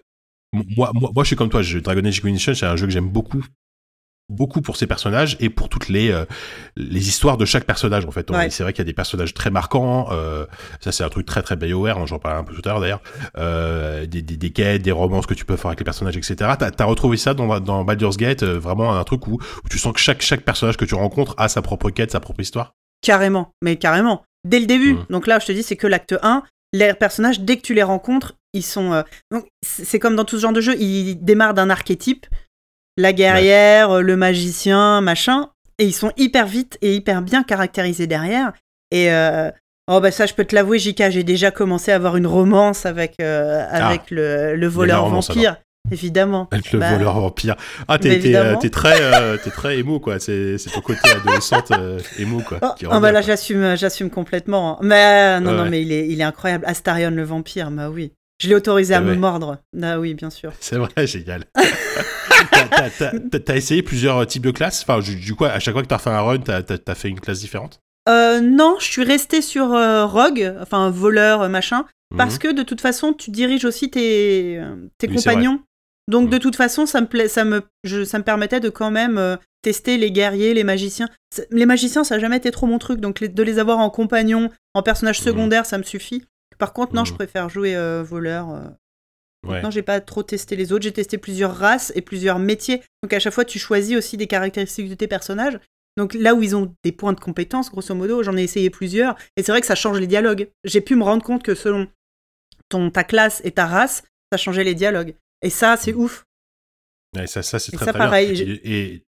[0.54, 1.62] moi, moi, moi, je suis comme toi.
[1.62, 3.44] Dragon Age Inquisition, c'est un jeu que j'aime beaucoup
[4.32, 6.26] beaucoup pour ces personnages et pour toutes les euh,
[6.76, 8.32] les histoires de chaque personnage en fait.
[8.50, 10.08] C'est vrai qu'il y a des personnages très marquants.
[10.12, 10.46] Euh,
[10.80, 11.98] ça c'est un truc très très BioWare.
[11.98, 13.02] Hein, J'en parlais un peu tout à l'heure d'ailleurs.
[13.38, 16.36] Euh, des, des, des, quêtes, des romances que tu peux faire avec les personnages, etc.
[16.58, 19.78] T'as as retrouvé ça dans dans Baldur's Gate, euh, vraiment un truc où, où, tu
[19.78, 22.74] sens que chaque chaque personnage que tu rencontres a sa propre quête, sa propre histoire?
[23.02, 24.24] Carrément, mais carrément.
[24.48, 24.94] Dès le début.
[24.94, 25.06] Mmh.
[25.10, 26.44] Donc là, je te dis, c'est que l'acte 1.
[26.74, 29.04] Les personnages, dès que tu les rencontres, ils sont.
[29.62, 32.28] c'est comme dans tout ce genre de jeu, ils démarrent d'un archétype
[33.02, 35.50] la guerrière, le magicien, machin.
[35.80, 38.54] Et ils sont hyper vite et hyper bien caractérisés derrière.
[38.92, 39.50] Et euh,
[39.90, 42.86] oh bah ça, je peux te l'avouer, Jika, j'ai déjà commencé à avoir une romance
[42.86, 43.88] avec euh, ah.
[43.88, 45.58] avec le, voleur vampire.
[45.92, 46.48] Évidemment.
[46.52, 47.56] Avec le bah, voleur vampire.
[47.88, 48.96] Ah, t'es euh, très,
[49.34, 50.20] es très émo, quoi.
[50.20, 51.72] C'est ton côté adolescente
[52.20, 52.60] émo, quoi.
[52.62, 54.78] Oh, oh bah là, j'assume j'assume complètement.
[54.84, 56.66] Mais non, non, mais il est, il est incroyable.
[56.68, 58.14] Astarion le vampire, bah oui.
[58.42, 59.60] Je l'ai autorisé à me mordre.
[59.84, 60.52] Ah oui, bien sûr.
[60.60, 61.44] C'est vrai, génial.
[63.46, 64.84] t'as essayé plusieurs types de classes?
[64.84, 67.20] Enfin, du coup, à chaque fois que t'as fait un run, t'as as fait une
[67.20, 67.80] classe différente?
[68.10, 71.86] Euh, Non, je suis resté sur euh, rogue, enfin voleur, euh, machin,
[72.18, 72.40] parce mhm.
[72.40, 74.60] que de toute façon, tu diriges aussi tes,
[74.98, 75.60] tes compagnons.
[76.08, 76.42] Donc de mhm.
[76.42, 77.62] toute façon, ça me, ça, me,
[78.06, 81.10] ça me permettait de quand même tester les guerriers, les magiciens.
[81.52, 84.50] Les magiciens, ça n'a jamais été trop mon truc, donc de les avoir en compagnon,
[84.74, 85.26] en personnage mhm.
[85.26, 86.24] secondaire, ça me suffit.
[86.62, 88.78] Par contre, non, je préfère jouer voleur.
[89.44, 90.84] Non, j'ai pas trop testé les autres.
[90.84, 92.84] J'ai testé plusieurs races et plusieurs métiers.
[93.02, 95.58] Donc à chaque fois, tu choisis aussi des caractéristiques de tes personnages.
[95.98, 99.16] Donc là où ils ont des points de compétence, grosso modo, j'en ai essayé plusieurs.
[99.36, 100.50] Et c'est vrai que ça change les dialogues.
[100.64, 101.88] J'ai pu me rendre compte que selon
[102.70, 105.16] ton, ta classe et ta race, ça changeait les dialogues.
[105.42, 106.26] Et ça, c'est ouf.
[107.18, 108.58] Ouais, ça, ça c'est très, ça, très pareil, bien.
[108.64, 109.04] Et,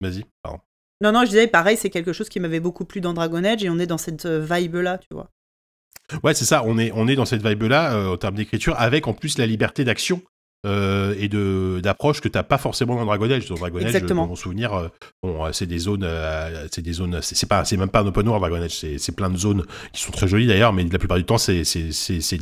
[0.00, 0.60] vas-y, pardon.
[1.00, 3.64] Non, non, je disais, pareil, c'est quelque chose qui m'avait beaucoup plu dans Dragon Age
[3.64, 5.30] et on est dans cette euh, vibe-là, tu vois.
[6.22, 6.62] Ouais, c'est ça.
[6.64, 9.46] On est, on est dans cette vibe-là euh, en termes d'écriture, avec en plus la
[9.46, 10.22] liberté d'action
[10.64, 13.48] euh, et de d'approche que t'as pas forcément dans Dragon Age.
[13.48, 14.28] Dans Dragon Age, Exactement.
[14.28, 14.88] mon souvenir, euh,
[15.22, 16.08] bon, c'est des zones,
[16.70, 19.28] c'est des zones, c'est pas, c'est même pas un open world Dragon Age, c'est plein
[19.28, 22.20] de zones qui sont très jolies d'ailleurs, mais la plupart du temps, c'est c'est c'est
[22.20, 22.38] c'est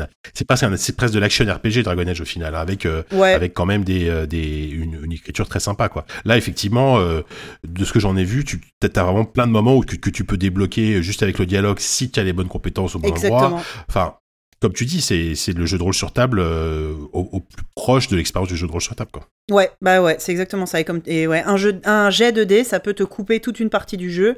[0.46, 4.26] pas c'est presque de l'action RPG Dragon Age au final, avec avec quand même des
[4.26, 6.04] des une, une, écriture très sympa quoi.
[6.26, 9.80] Là, effectivement, de ce que j'en ai vu, tu as vraiment plein de moments où
[9.80, 12.96] que, que, tu peux débloquer juste avec le dialogue si tu as les bonnes compétences
[12.96, 13.62] au bon endroit.
[13.88, 14.14] Enfin,
[14.60, 18.16] comme tu dis, c'est le jeu de rôle sur table euh, au, plus proche de
[18.16, 19.10] l'expérience du jeu de rôle sur table.
[19.10, 19.26] Quoi.
[19.50, 20.80] Ouais, bah ouais, c'est exactement ça.
[20.80, 23.58] Et, comme, et ouais, un, jeu, un jet de dés, ça peut te couper toute
[23.58, 24.36] une partie du jeu,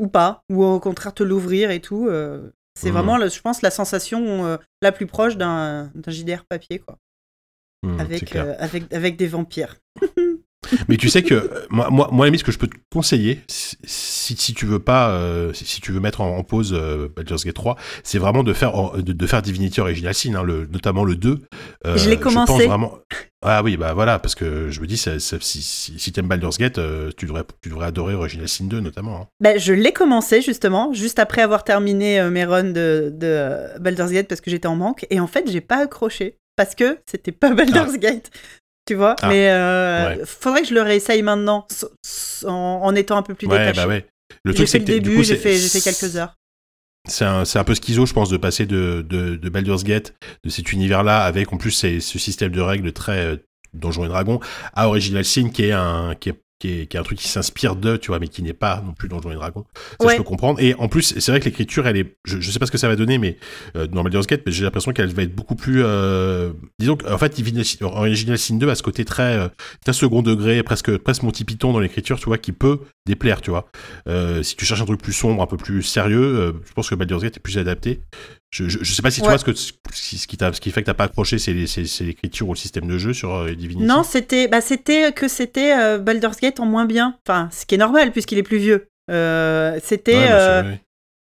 [0.00, 2.08] ou pas, ou au contraire te l'ouvrir et tout.
[2.08, 2.92] Euh, c'est mmh.
[2.92, 6.98] vraiment, je pense, la sensation euh, la plus proche d'un JDR papier, quoi.
[7.82, 9.76] Mmh, avec, avec, avec des vampires.
[10.88, 14.36] Mais tu sais que euh, moi, moi, moi, ce que je peux te conseiller, si,
[14.36, 17.76] si tu veux pas, euh, si, tu veux mettre en, pause euh, Baldur's Gate 3,
[18.04, 21.40] c'est vraiment de faire, de, de, faire Divinity Original Sin, hein, le, notamment le 2.
[21.86, 22.66] Euh, je l'ai commencé.
[22.66, 22.98] vraiment...
[23.42, 26.58] Ah oui, bah voilà, parce que je me dis, ça, si, si, si t'aimes Baldur's
[26.58, 26.78] Gate,
[27.16, 29.22] tu, devrais, tu devrais adorer Original Sin 2 notamment.
[29.22, 29.26] Hein.
[29.40, 34.28] Bah, je l'ai commencé justement, juste après avoir terminé mes runs de, de Baldur's Gate
[34.28, 37.54] parce que j'étais en manque, et en fait, j'ai pas accroché parce que c'était pas
[37.54, 37.98] Baldur's ah.
[37.98, 38.30] Gate
[38.90, 39.14] tu vois.
[39.22, 41.64] Ah, mais euh, faudrait que je le réessaye maintenant,
[42.44, 43.76] en, étant un peu plus détaché.
[43.76, 44.04] Bah ouais.
[44.42, 46.34] Le truc, c'est que début, j'ai fait, fait, quelques heures.
[47.08, 50.50] C'est un, un, peu schizo, je pense, de passer de, de, de Baldur's Gate, de
[50.50, 53.36] cet univers-là, avec en plus ce système de règles très euh,
[53.74, 54.40] Donjons et Dragons,
[54.74, 57.26] à Original Sin, qui est un, qui est qui est, qui est, un truc qui
[57.26, 59.64] s'inspire de, tu vois, mais qui n'est pas non plus Donjons et Dragons.
[60.00, 60.60] Ça, je peux comprendre.
[60.60, 62.78] Et en plus, c'est vrai que l'écriture, elle est, je, je sais pas ce que
[62.78, 63.38] ça va donner, mais
[63.76, 67.34] euh, dans Baldur's Gate, j'ai l'impression qu'elle va être beaucoup plus, euh, disons, en fait,
[67.80, 69.48] Original Sin 2 a ce côté très, euh,
[69.82, 73.50] très second degré, presque, presque Monty Python dans l'écriture, tu vois, qui peut déplaire, tu
[73.50, 73.70] vois.
[74.42, 77.22] Si tu cherches un truc plus sombre, un peu plus sérieux, je pense que Baldur's
[77.22, 78.00] Gate est plus adapté.
[78.50, 80.26] Je, je, sais pas si tu vois ce, que, ce, qui, ce
[80.60, 83.54] qui fait que t'as pas accroché, c'est l'écriture ou le système de jeu sur euh,
[83.54, 83.86] Divinity.
[83.86, 87.16] Non, c'était bah, que c'était euh, Baldur's Gate en moins bien.
[87.24, 88.88] Enfin, ce qui est normal puisqu'il est plus vieux.
[89.08, 90.28] Euh, c'était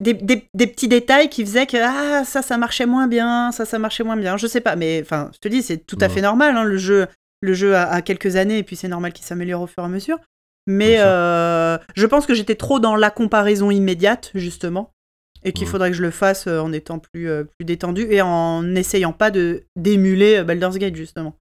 [0.00, 3.66] des, des, des, petits détails qui faisaient que ah, ça, ça marchait moins bien, ça,
[3.66, 4.38] ça marchait moins bien.
[4.38, 6.56] Je sais pas, mais enfin, je te dis, c'est tout à fait normal.
[6.56, 7.08] Hein, le jeu,
[7.42, 9.88] le jeu a, quelques années et puis c'est normal qu'il s'améliore au fur et à
[9.88, 10.18] mesure.
[10.66, 14.94] Mais je pense que j'étais trop dans la comparaison immédiate, justement.
[15.44, 18.20] Et qu'il faudrait que je le fasse euh, en étant plus, euh, plus détendu et
[18.22, 21.36] en n'essayant pas de d'émuler euh, Baldur's Gate, justement.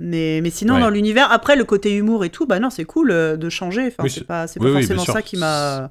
[0.00, 0.80] Mais, mais sinon, Ouais.
[0.80, 3.88] dans l'univers, après le côté humour et tout, bah non, c'est cool de changer.
[3.88, 5.90] Enfin, Oui, c'est pas, oui, pas oui, forcément ça qui m'a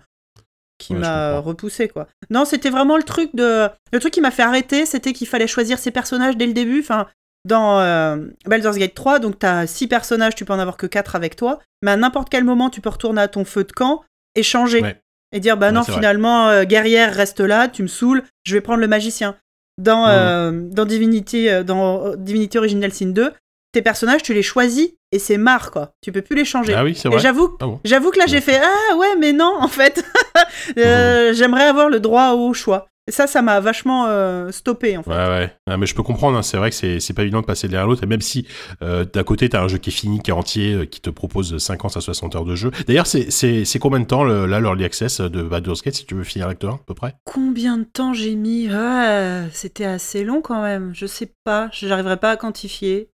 [0.80, 2.08] qui Ouais, m'a repoussé quoi.
[2.30, 5.48] Non, c'était vraiment le truc de le truc qui m'a fait arrêter, c'était qu'il fallait
[5.48, 6.80] choisir ses personnages dès le début.
[6.82, 7.08] Enfin,
[7.46, 11.16] dans euh, Baldur's Gate 3, donc t'as six personnages, tu peux en avoir que quatre
[11.16, 14.04] avec toi, mais à n'importe quel moment, tu peux retourner à ton feu de camp
[14.36, 15.02] et changer Ouais.
[15.32, 18.80] Et dire bah non, finalement, euh, guerrière reste là, tu me saoules, je vais prendre
[18.80, 19.36] le magicien.
[19.78, 23.32] Dans euh, dans Divinity euh, dans Divinity Original Sin 2,
[23.74, 25.92] tes personnages, tu les choisis et c'est marre quoi.
[26.02, 26.74] Tu peux plus les changer.
[26.74, 27.20] Ah oui, c'est vrai.
[27.20, 30.04] j'avoue, Ah bon j'avoue que là j'ai fait ah ouais mais non en fait,
[30.78, 32.88] Euh, j'aimerais avoir le droit au choix.
[33.08, 35.10] Et ça, ça m'a vachement euh, stoppé en fait.
[35.10, 35.54] Ouais, ouais.
[35.65, 37.67] Ah, mais je peux comprendre, hein, c'est vrai que c'est c'est pas évident de passer
[37.70, 38.46] de l'un à l'autre, et même si
[38.82, 41.10] euh, d'un côté t'as un jeu qui est fini, qui est entier, euh, qui te
[41.10, 42.72] propose 50 à 60 heures de jeu.
[42.88, 46.06] D'ailleurs, c'est- c'est c'est combien de temps le, là l'early access de Baldur's Gate si
[46.06, 47.15] tu veux finir l'acte 1 à peu près?
[47.26, 50.91] Combien de temps j'ai mis Ouais, C'était assez long quand même.
[50.93, 53.10] Je sais pas, j'arriverai pas à quantifier.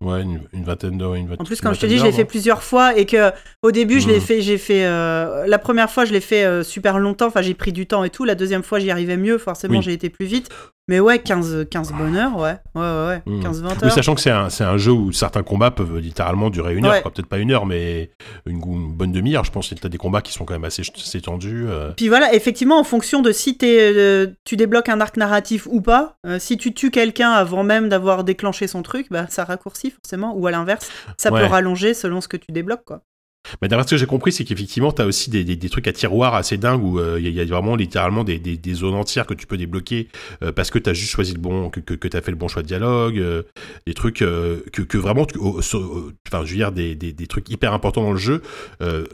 [0.00, 1.16] Ouais, une, une vingtaine d'heures.
[1.38, 3.72] En plus, comme je te dis, je l'ai fait non plusieurs fois et que au
[3.72, 4.20] début, je l'ai Mhm.
[4.20, 7.26] fait, j'ai fait euh, la première fois, je l'ai fait euh, super longtemps.
[7.26, 8.24] Enfin, j'ai pris du temps et tout.
[8.24, 9.38] La deuxième fois, j'y arrivais mieux.
[9.38, 9.82] Forcément, Oui.
[9.84, 10.48] j'ai été plus vite.
[10.88, 13.22] Mais ouais, 15, 15 bonnes heures, ouais, ouais, ouais, ouais.
[13.26, 13.42] Mhm.
[13.42, 13.92] 15-20 Oui, heures.
[13.92, 16.92] sachant que c'est un, c'est un jeu où certains combats peuvent littéralement durer une heure,
[16.92, 17.02] Ouais.
[17.02, 18.10] peut-être pas une heure, mais
[18.46, 19.42] une, une bonne demi-heure.
[19.44, 21.66] Je pense que t'as des combats qui sont quand même assez, assez tendus.
[21.68, 21.90] euh.
[21.96, 25.80] Puis voilà, effectivement, en fonction de si t'es, euh, tu débloques un arc narratif ou
[25.80, 29.90] pas, euh, si tu tues quelqu'un avant même d'avoir déclenché son truc, bah, ça raccourcit
[29.90, 31.40] forcément, ou à l'inverse, ça Ouais.
[31.40, 32.84] peut rallonger selon ce que tu débloques.
[32.84, 33.00] Quoi.
[33.62, 36.34] Mais d'après ce que j'ai compris, c'est qu'effectivement, t'as aussi des, des, trucs à tiroir
[36.34, 39.26] assez dingues où euh, il y, a- y a vraiment littéralement des, des, zones entières
[39.26, 40.08] que tu peux débloquer
[40.42, 42.48] euh, parce que t'as juste choisi le bon, que, que, que t'as fait le bon
[42.48, 43.42] choix de dialogue, euh,
[43.86, 45.60] des trucs euh, que, vraiment, tu- euh,
[46.28, 48.42] enfin, je veux dire, des, trucs hyper importants dans le jeu
[48.82, 49.04] euh,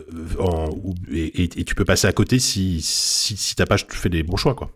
[1.10, 4.54] et, tu peux passer à côté si, si, si t'as pas fait les bons choix,
[4.54, 4.70] quoi.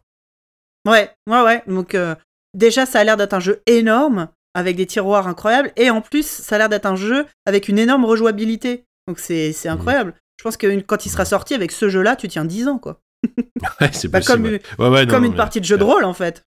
[0.86, 1.62] Ouais, ouais, ouais.
[1.66, 2.14] Donc, euh,
[2.54, 6.26] déjà, ça a l'air d'être un jeu énorme, avec des tiroirs incroyables, et en plus,
[6.26, 8.85] ça a l'air d'être un jeu avec une énorme rejouabilité.
[9.08, 10.14] Donc, c'est, c'est incroyable.
[10.38, 13.00] Je pense que quand il sera sorti avec ce jeu-là, tu tiens 10 ans, quoi.
[13.80, 14.22] Ouais, c'est Bah, possible.
[14.24, 14.60] comme, ouais.
[14.78, 16.44] Ouais, ouais, non, comme non, une mais- partie de jeu de rôle, en fait.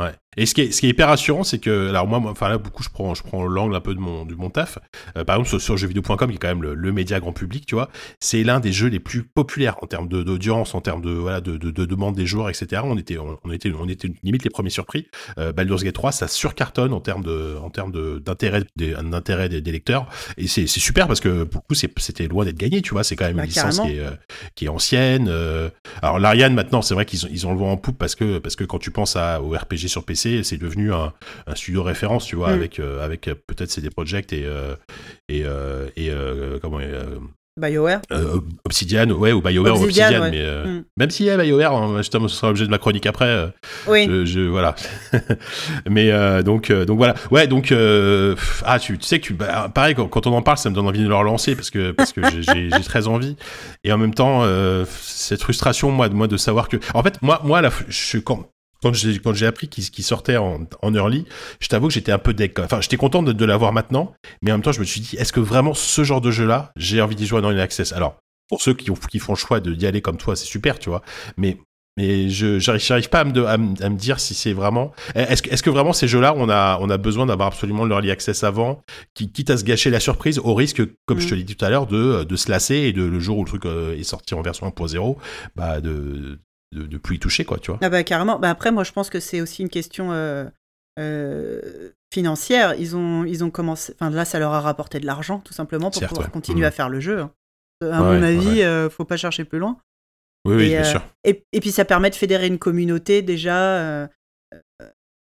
[0.00, 0.12] Ouais.
[0.38, 2.56] Et ce qui est, ce qui est hyper rassurant, c'est que, alors moi, enfin là,
[2.58, 4.78] beaucoup, je prends, je prends l'angle un peu de mon, de mon taf.
[5.18, 7.66] Euh, par exemple, sur, sur jeuxvideo.com, qui est quand même le, le média grand public,
[7.66, 7.90] tu vois,
[8.20, 11.40] c'est l'un des jeux les plus populaires en termes de- d'audience, en termes de, voilà,
[11.42, 12.80] de, de, de demande des joueurs, etc.
[12.84, 15.06] On était, on, on était, on était limite les premiers surpris.
[15.38, 19.48] Euh, Baldur's Gate 3, ça surcartonne en termes de, en termes de, d'intérêt, des, d'intérêt
[19.50, 20.06] des, des lecteurs.
[20.38, 23.04] Et c'est, super parce que pour le coup, c'était loin d'être gagné, tu vois.
[23.04, 23.86] C'est quand même Bah, une licence carrément.
[23.94, 24.10] qui est, euh,
[24.54, 25.26] qui est ancienne.
[25.28, 25.68] euh,
[26.00, 28.38] alors l'Ariane maintenant, c'est vrai qu'ils ont, ils ont le vent en poupe parce que
[28.38, 31.12] parce que quand tu penses à, au RPG sur PC, c'est devenu un,
[31.46, 32.54] un studio référence, tu vois, Mm.
[32.54, 34.74] avec euh, avec euh, peut-être CD Projekt et euh,
[35.28, 35.44] et
[35.96, 36.10] et
[36.60, 36.78] comment
[37.60, 38.00] BioWare.
[38.12, 40.30] euh, Obsidian, ouais, ou BioWare Obsidian, Obsidian, ouais.
[40.30, 40.84] mais euh, Mm.
[40.96, 43.26] même si yeah, BioWare, hein, justement, ce sera l'objet de ma chronique après.
[43.26, 43.48] euh,
[43.88, 44.06] Oui.
[44.08, 44.74] je, je- voilà.
[45.90, 46.10] mais
[46.42, 47.14] donc donc voilà.
[47.30, 47.72] Ouais, donc
[48.64, 50.74] ah tu, tu sais que tu bah, pareil quand, quand on en parle, ça me
[50.74, 53.36] donne envie de le relancer parce que parce que j'ai- très envie
[53.84, 54.44] et en même temps
[54.98, 58.48] cette frustration moi de moi de savoir que en fait moi moi la, je quand
[58.82, 61.24] quand j'ai quand j'ai appris qu'il sortait en, en early,
[61.60, 62.58] je t'avoue que j'étais un peu deck.
[62.58, 65.16] Enfin, j'étais content de, de l'avoir maintenant, mais en même temps, je me suis dit,
[65.16, 67.92] est-ce que vraiment ce genre de jeu-là, j'ai envie d'y jouer dans une access?
[67.92, 68.16] Alors,
[68.48, 70.88] pour ceux qui, ont, qui font le choix d'y aller comme toi, c'est super, tu
[70.90, 71.02] vois.
[71.36, 71.56] Mais
[71.98, 74.92] mais je j'arrive pas à me, de- à, me, à me dire si c'est vraiment.
[75.14, 78.10] Est-ce que est-ce que vraiment ces jeux-là, on a on a besoin d'avoir absolument l'early
[78.10, 78.80] access avant,
[79.14, 81.36] qui quitte à se gâcher la surprise, au risque, comme je te Mm.
[81.36, 83.48] l'ai dit tout à l'heure, de de se lasser et de le jour où le
[83.48, 85.16] truc euh, est sorti en version 1.0,
[85.54, 86.38] bah de
[86.72, 87.78] de, de plus y toucher quoi, tu vois.
[87.82, 88.38] Ah bah carrément.
[88.38, 90.44] Bah après, moi, je pense que c'est aussi une question euh,
[90.98, 92.74] euh, financière.
[92.74, 93.92] Ils ont, ils ont commencé.
[93.94, 96.32] Enfin, là, ça leur a rapporté de l'argent, tout simplement, pour pouvoir ouais.
[96.32, 96.66] continuer Mhm.
[96.66, 97.20] à faire le jeu.
[97.20, 97.30] hein.
[97.82, 98.64] À Ouais, mon avis, ouais.
[98.64, 99.76] euh, faut pas chercher plus loin.
[100.44, 101.02] Oui oui, et, bien euh, sûr.
[101.24, 104.08] Et, et puis, ça permet de fédérer une communauté déjà.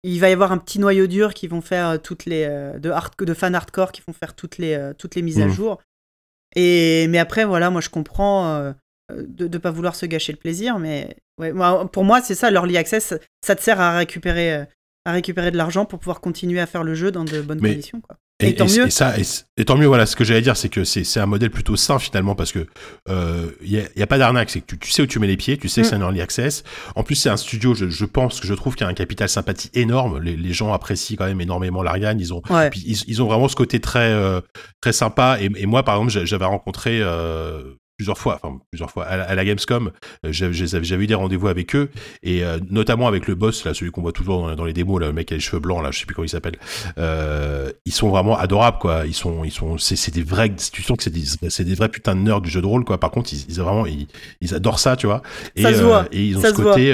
[0.04, 2.46] il va y avoir un petit noyau dur qui vont faire toutes les
[2.80, 5.52] de, hard, de fans hardcore qui vont faire toutes les toutes les mises à Mhm.
[5.54, 5.82] jour.
[6.56, 8.74] Et mais après voilà, moi je comprends
[9.13, 11.54] de ne pas vouloir se gâcher le plaisir, mais ouais,
[11.91, 13.13] pour moi c'est ça l'early access,
[13.46, 14.65] ça te sert à récupérer euh,
[15.08, 17.72] à récupérer de l'argent pour pouvoir continuer à faire le jeu dans de bonnes Mais-
[17.74, 18.18] conditions quoi.
[18.41, 18.88] Et, tant et- mieux.
[18.88, 19.22] et ça, et,
[19.56, 22.00] et tant mieux, voilà, ce que j'allais dire, c'est que c'est un modèle plutôt sain
[22.00, 22.68] finalement, parce que
[23.63, 25.58] il n'y a, pas d'arnaque, c'est que tu, tu sais où tu mets les pieds,
[25.58, 25.89] tu sais que Mm.
[25.89, 26.63] c'est un early access.
[26.96, 28.94] En plus, c'est un studio, je, je pense, que je trouve qu'il y a un
[28.94, 30.20] capital sympathie énorme.
[30.22, 32.20] Les, les gens apprécient quand même énormément l'Ariane.
[32.20, 32.70] Ils ont, Ouais.
[32.70, 34.41] puis ils, ils ont vraiment ce côté très, euh,
[34.82, 35.38] très sympa.
[35.39, 37.63] Et, et moi, par exemple, j'a- j'avais rencontré, euh,
[37.98, 39.92] plusieurs fois, enfin plusieurs fois à, la, Gamescom,
[40.24, 41.90] j'avais eu des rendez-vous avec eux
[42.24, 45.14] et notamment avec le boss là, celui qu'on voit toujours dans, les démos là, le
[45.14, 46.58] mec qui a les cheveux blancs là, je sais plus comment il s'appelle.
[46.98, 49.06] ils sont vraiment adorables quoi.
[49.06, 51.90] Ils sont, ils sont, c'est des vrais, tu sens que c'est des, c'est des vrais
[51.90, 53.00] putains de nerds du jeu de rôle quoi.
[53.00, 54.08] Par contre, ils, ils vraiment, ils,
[54.42, 55.22] ils, adorent ça, tu vois.
[55.56, 56.08] Et, ça se voit.
[56.12, 56.94] et ils ont ce côté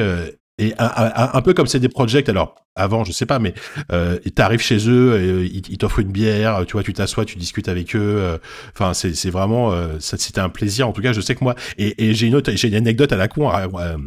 [0.62, 3.56] et un, peu comme c'est des projects, alors avant, je sais pas, mais
[3.91, 7.67] euh, t'arrives chez eux, et, ils, t'offrent une bière, tu vois, tu t'assois, tu discutes
[7.67, 8.00] avec eux.
[8.00, 8.38] Euh,
[8.74, 10.88] enfin, c'est, vraiment, euh, c'était un plaisir.
[10.88, 13.17] En tout cas, je sais que moi, et, j'ai une autre, j'ai une anecdote à
[13.17, 13.50] la con.
[13.52, 13.97] Euh,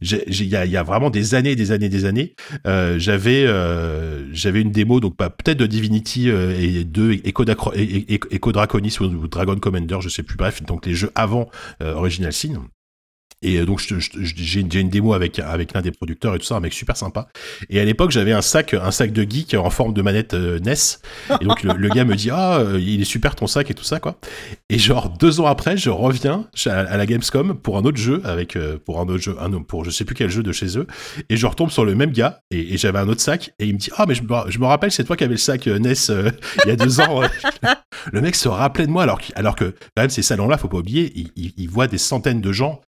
[0.00, 2.34] il y a, vraiment des années, des années, des années,
[2.66, 3.46] euh, j'avais
[4.32, 7.44] j'avais une démo donc pas peut-être de Divinity et de Echo,
[8.52, 10.36] Draconis ou, Dragon Commander, je sais plus.
[10.36, 11.48] Bref, donc les jeux avant
[11.80, 12.64] Original Sin.
[13.42, 16.60] Et euh, donc j'ai une démo avec avec l'un des producteurs et tout ça, un
[16.60, 17.28] mec super sympa.
[17.70, 20.58] Et à l'époque j'avais un sac un sac de geek en forme de manette euh,
[20.60, 20.74] NES.
[21.40, 23.84] Et donc le, gars me dit ah euh, il est super ton sac et tout
[23.84, 24.18] ça quoi.
[24.70, 28.56] Et genre deux ans après je reviens à, la Gamescom pour un autre jeu avec
[28.84, 30.86] pour un autre jeu un pour je sais plus quel jeu de chez eux
[31.28, 33.78] et je retombe sur le même gars et, j'avais un autre sac et il me
[33.78, 35.92] dit ah mais je me, je me rappelle c'est toi qui avais le sac NES
[36.08, 37.20] il y a deux ans.
[38.12, 40.68] le mec se rappelait de moi alors alors que quand même ces salons là faut
[40.68, 42.80] pas oublier il, il, voit des centaines de gens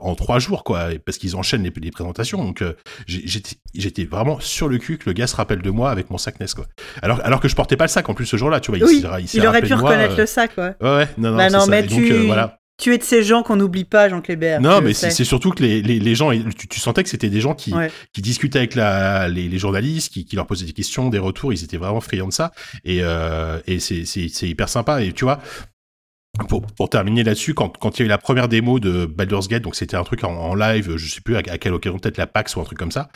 [0.00, 2.42] en trois jours, quoi, parce qu'ils enchaînent les, présentations.
[2.42, 2.72] Donc euh,
[3.06, 6.40] j'étais vraiment sur le cul que le gars se rappelle de moi avec mon sac
[6.40, 6.66] NES, quoi.
[7.02, 8.78] Alors, alors que je portais pas le sac en plus ce jour-là, tu vois.
[8.78, 8.98] Il,
[9.34, 10.74] il, aurait pu reconnaître euh, le sac, ouais.
[10.80, 12.26] Ouais, non, non, bah non mais tu...
[12.26, 12.58] voilà.
[12.76, 14.60] Tu es de ces gens qu'on n'oublie pas, Jean Clébert.
[14.60, 17.54] Non, mais c'est surtout que les, les, les gens, tu, sentais que c'était des gens
[17.54, 17.72] qui,
[18.12, 21.52] qui discutaient avec la, les, les journalistes, qui, qui, leur posaient des questions, des retours,
[21.52, 22.50] ils étaient vraiment friands de ça.
[22.84, 25.02] Et, euh, et c'est hyper sympa.
[25.02, 25.40] Et tu vois,
[26.48, 29.62] pour, terminer là-dessus, quand, quand il y a eu la première démo de Baldur's Gate,
[29.62, 32.56] donc c'était un truc en, live, je sais plus à, quelle occasion, peut-être la PAX
[32.56, 33.08] ou un truc comme ça,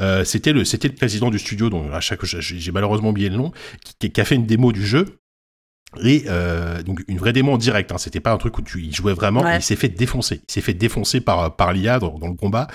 [0.00, 0.62] euh, c'était le
[0.94, 3.52] président du studio, donc à chaque j'ai malheureusement oublié le nom,
[3.98, 5.18] qui, qui, a fait une démo du jeu
[6.02, 7.98] et euh, donc une vraie démo en direct, hein.
[7.98, 9.48] c'était pas un truc où tu y jouais vraiment.
[9.54, 12.66] Il s'est fait défoncer, il s'est fait défoncer par par l'IA dans, le combat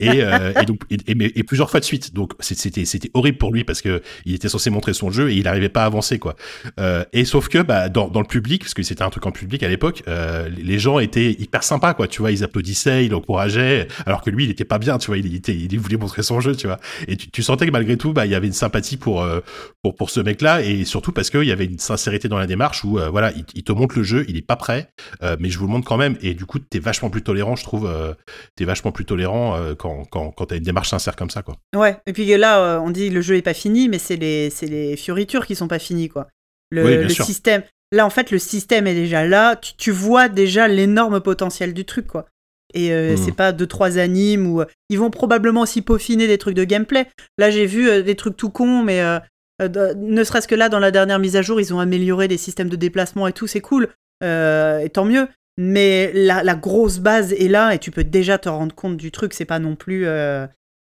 [0.00, 2.14] et, euh, et donc et, et, plusieurs fois de suite.
[2.14, 5.36] Donc c'était c'était horrible pour lui parce que il était censé montrer son jeu et
[5.36, 6.36] il n'arrivait pas à avancer quoi.
[6.78, 9.32] Euh, et sauf que bah dans, dans le public, parce que c'était un truc en
[9.32, 12.06] public à l'époque, euh, les gens étaient hyper sympas quoi.
[12.06, 14.98] Tu vois, ils applaudissaient, ils l'encourageaient, alors que lui il était pas bien.
[14.98, 16.54] Tu vois, il était il voulait montrer son jeu.
[16.54, 16.78] Tu vois,
[17.08, 19.40] et tu, tu sentais que malgré tout, bah il y avait une sympathie pour euh,
[19.82, 22.46] pour pour ce mec là et surtout parce qu'il y avait une sincérité dans la
[22.46, 24.88] démarche où euh, voilà, il, te montre le jeu, il est pas prêt,
[25.22, 26.16] euh, mais je vous le montre quand même.
[26.20, 27.86] Et du coup, t'es vachement plus tolérant, je trouve.
[27.86, 28.14] Euh,
[28.56, 31.56] t'es vachement plus tolérant quand, quand, quand t'as une démarche sincère comme ça, quoi.
[31.76, 31.96] Ouais.
[32.06, 35.46] Et puis là, on dit le jeu est pas fini, mais c'est les, les fioritures
[35.46, 36.28] qui sont pas finies, quoi.
[36.70, 37.62] Le, système.
[37.92, 39.56] Là, en fait, le système est déjà là.
[39.56, 42.26] Tu, vois déjà l'énorme potentiel du truc, quoi.
[42.74, 43.16] Et hmm.
[43.16, 47.06] c'est pas deux trois animes ou ils vont probablement aussi peaufiner des trucs de gameplay.
[47.38, 49.18] Là, j'ai vu des trucs tout cons, mais euh,
[49.60, 52.68] ne serait-ce que là, dans la dernière mise à jour, ils ont amélioré les systèmes
[52.68, 53.88] de déplacement et tout, c'est cool,
[54.22, 55.28] euh, et tant mieux.
[55.56, 59.34] Mais la, grosse base est là et tu peux déjà te rendre compte du truc.
[59.34, 60.46] C'est pas non plus euh,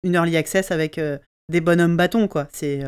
[0.04, 1.00] une early access avec
[1.50, 2.48] des bonhommes bâtons, quoi.
[2.52, 2.84] C'est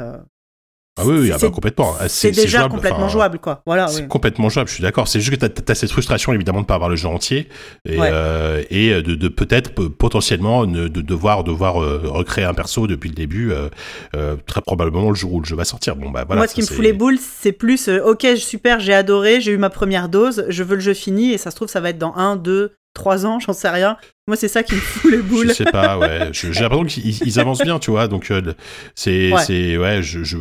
[0.97, 1.95] ah oui, oui ah bah, complètement.
[1.99, 3.61] Ah, c'est déjà complètement jouable, quoi.
[3.65, 3.87] Voilà.
[3.87, 5.07] C'est complètement jouable, je suis d'accord.
[5.07, 7.47] C'est juste que tu as, cette frustration, évidemment, de pas avoir le jeu entier
[7.85, 13.09] et, euh, et de, de peut-être potentiellement de devoir devoir euh, recréer un perso depuis
[13.09, 15.95] le début, euh, très probablement le jour où le jeu va sortir.
[15.95, 16.41] Bon bah voilà.
[16.41, 19.57] Moi, ce qui me fout les boules, c'est plus, ok, super, j'ai adoré, j'ai eu
[19.57, 21.97] ma première dose, je veux le jeu fini et ça se trouve ça va être
[21.97, 23.97] dans un, deux, trois ans, j'en sais rien.
[24.27, 25.47] Moi, c'est ça qui me fout les boules.
[25.47, 26.29] je sais pas, ouais.
[26.33, 28.09] J'ai l'impression qu'ils avancent bien, tu vois.
[28.09, 28.53] Donc, euh,
[28.93, 29.41] c'est, ouais.
[29.41, 30.37] c'est, ouais, je, je,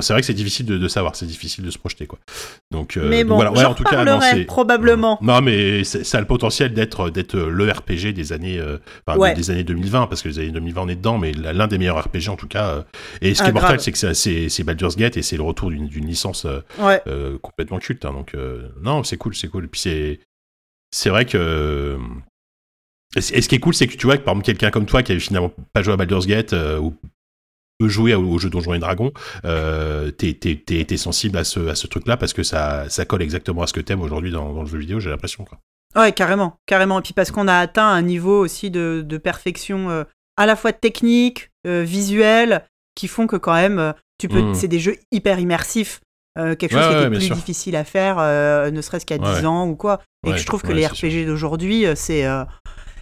[0.00, 2.18] c'est vrai que c'est difficile de, de savoir, c'est difficile de se projeter, quoi.
[2.70, 3.52] Donc, euh, mais bon, voilà.
[3.52, 5.18] Ouais, en tout cas, non, probablement.
[5.20, 9.50] Non, mais ça a le potentiel d'être, d'être le RPG des années, euh, enfin, des
[9.50, 12.28] années 2020, parce que les années 2020, on est dedans, mais l'un des meilleurs RPG,
[12.28, 12.68] en tout cas.
[12.68, 12.82] Euh,
[13.20, 15.70] et ce qui ah, est mortel, c'est que c'est, Baldur's Gate et c'est le retour
[15.70, 18.04] d'une, licence euh, complètement culte.
[18.06, 18.34] Hein, donc,
[18.82, 19.64] non, c'est cool, c'est cool.
[19.64, 20.20] Et puis, c'est,
[20.96, 21.98] c'est vrai que
[23.16, 25.02] et ce qui est cool, c'est que tu vois que par exemple quelqu'un comme toi
[25.02, 26.94] qui avait finalement pas joué à Baldur's Gate euh, ou
[27.78, 29.12] peut jouer au, jeu Donjons et Dragons,
[29.44, 33.66] euh, t'es sensible à ce, à ce truc-là parce que ça, ça colle exactement à
[33.66, 35.44] ce que t'aimes aujourd'hui dans, dans, le jeu vidéo, j'ai l'impression.
[35.44, 35.58] Quoi.
[35.94, 36.98] Ouais, carrément, carrément.
[36.98, 40.04] Et puis parce qu'on a atteint un niveau aussi de, de perfection euh,
[40.38, 44.54] à la fois technique, euh, visuel, qui font que quand même, tu peux, mmh.
[44.54, 46.00] c'est des jeux hyper immersifs.
[46.58, 50.00] Quelque chose qui était plus difficile à faire, ne serait-ce qu'à 10 ans ou quoi.
[50.26, 52.26] Et je trouve que les RPG d'aujourd'hui, c'est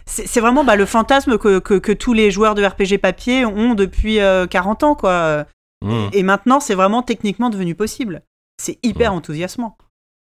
[0.05, 4.17] c'est vraiment bah, le fantasme que, que, tous les joueurs de RPG papier ont depuis
[4.49, 5.45] 40 euh, ans, quoi.
[5.83, 6.07] Mmh.
[6.13, 8.21] Et maintenant, c'est vraiment techniquement devenu possible.
[8.61, 9.15] C'est hyper mmh.
[9.15, 9.77] enthousiasmant.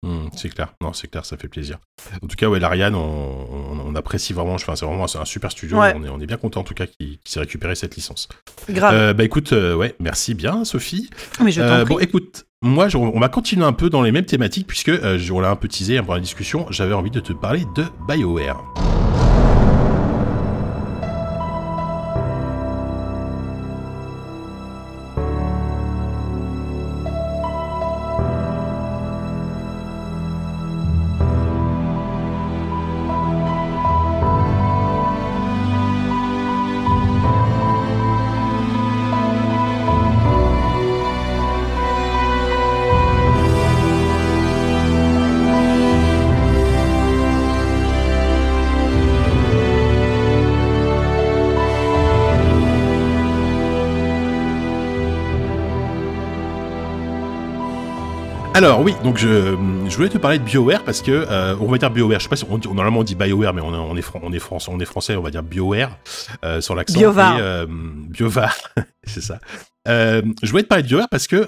[0.02, 1.78] Mmh, c'est clair, non, c'est clair, ça fait plaisir.
[2.24, 4.54] En tout cas, ouais, l'Ariane, on, on apprécie vraiment.
[4.54, 5.78] Enfin, c'est vraiment un super studio.
[5.78, 8.30] On, est, on est bien content en tout cas qu'il s'est récupéré cette licence.
[8.70, 9.14] Grave.
[9.14, 11.10] bah écoute, ouais, merci bien, Sophie.
[11.44, 14.92] Mais je bon, écoute, moi, on va continuer un peu dans les mêmes thématiques puisque
[15.32, 16.66] on l'a un peu teasé pendant la discussion.
[16.70, 18.89] J'avais envie de te parler de BioWare.
[59.10, 62.20] Donc je, je, voulais te parler de BioWare parce que euh, on va dire BioWare.
[62.20, 64.38] Je sais pas si on, normalement on dit BioWare, mais on, on est on est
[64.40, 65.98] français, on est français, on va dire BioWare
[66.46, 67.00] euh, sur l'accent.
[67.00, 67.38] BioVar.
[67.40, 68.56] Euh, BioVar,
[69.04, 69.40] c'est ça.
[69.88, 71.48] Je voulais te parler de BioWare parce que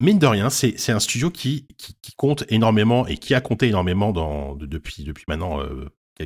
[0.00, 3.40] mine de rien, c'est c'est un studio qui, qui, qui compte énormément et qui a
[3.40, 5.60] compté énormément dans depuis depuis maintenant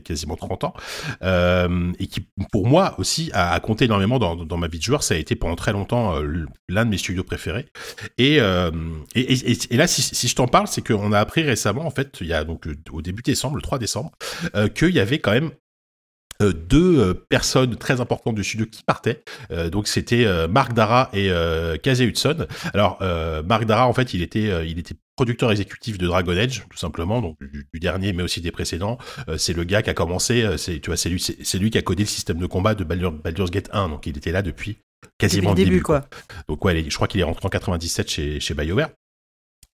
[0.00, 0.74] quasiment 30 ans,
[1.22, 5.02] euh, et qui, pour moi aussi, a, compté énormément dans, dans, ma vie de joueur.
[5.02, 7.66] Ça a été pendant très longtemps euh, l'un de mes studios préférés.
[8.18, 8.70] Et, euh,
[9.14, 12.32] et, là, si, je t'en parle, c'est qu'on a appris récemment, en fait, il y
[12.32, 14.12] a donc au début décembre, le 3 décembre,
[14.74, 15.50] qu'il y avait quand même
[16.40, 19.22] deux personnes très importantes du studio qui partaient.
[19.70, 21.30] Donc c'était Mark Dara et
[21.82, 22.46] Casey Hudson.
[22.74, 22.98] Alors
[23.46, 27.20] Mark Dara en fait il était il était producteur exécutif de Dragon Age tout simplement
[27.20, 28.98] donc du, dernier mais aussi des précédents.
[29.38, 31.82] c'est le gars qui a commencé c'est tu vois c'est lui c'est lui qui a
[31.82, 34.78] codé le système de combat de Baldur's Gate 1 donc il était là depuis
[35.18, 36.08] quasiment le début, quoi.
[36.48, 38.90] Donc ouais je crois qu'il est rentré en 97 chez chez BioWare.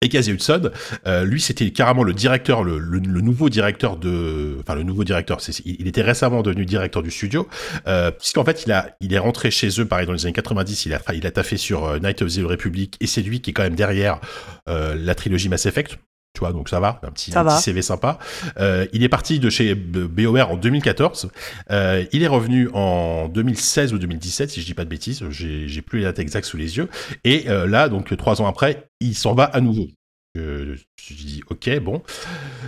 [0.02, 0.70] Et Casey Hudson,
[1.06, 5.38] euh, lui, c'était carrément le directeur, le, nouveau directeur de, enfin le nouveau directeur.
[5.64, 7.48] il était récemment devenu directeur du studio,
[7.86, 10.86] euh, puisqu'en fait, il a, il est rentré chez eux, pareil dans les années 90.
[10.86, 13.50] Il a, il a taffé sur euh, Night of the Republic, et c'est lui qui
[13.50, 14.20] est quand même derrière
[14.66, 15.98] la trilogie Mass Effect.
[16.34, 18.18] Tu vois, donc ça va, un petit, un petit CV sympa.
[18.58, 21.30] Euh, il est parti de chez BioWare en 2014.
[21.70, 25.22] Euh, il est revenu en 2016 ou 2017, si je dis pas de bêtises.
[25.28, 26.88] J'ai plus les dates exactes sous les yeux.
[27.24, 29.88] Et euh, là, donc trois ans après, il s'en va à nouveau.
[30.34, 30.74] Je
[31.10, 32.02] dis ok, bon.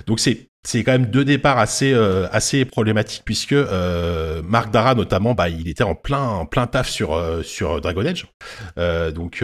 [0.07, 4.94] Donc c'est c'est quand même deux départs assez euh, assez problématiques puisque euh, Marc Dara
[4.94, 8.27] notamment, bah il était en plein en plein taf sur sur Dragon Age.
[9.14, 9.42] donc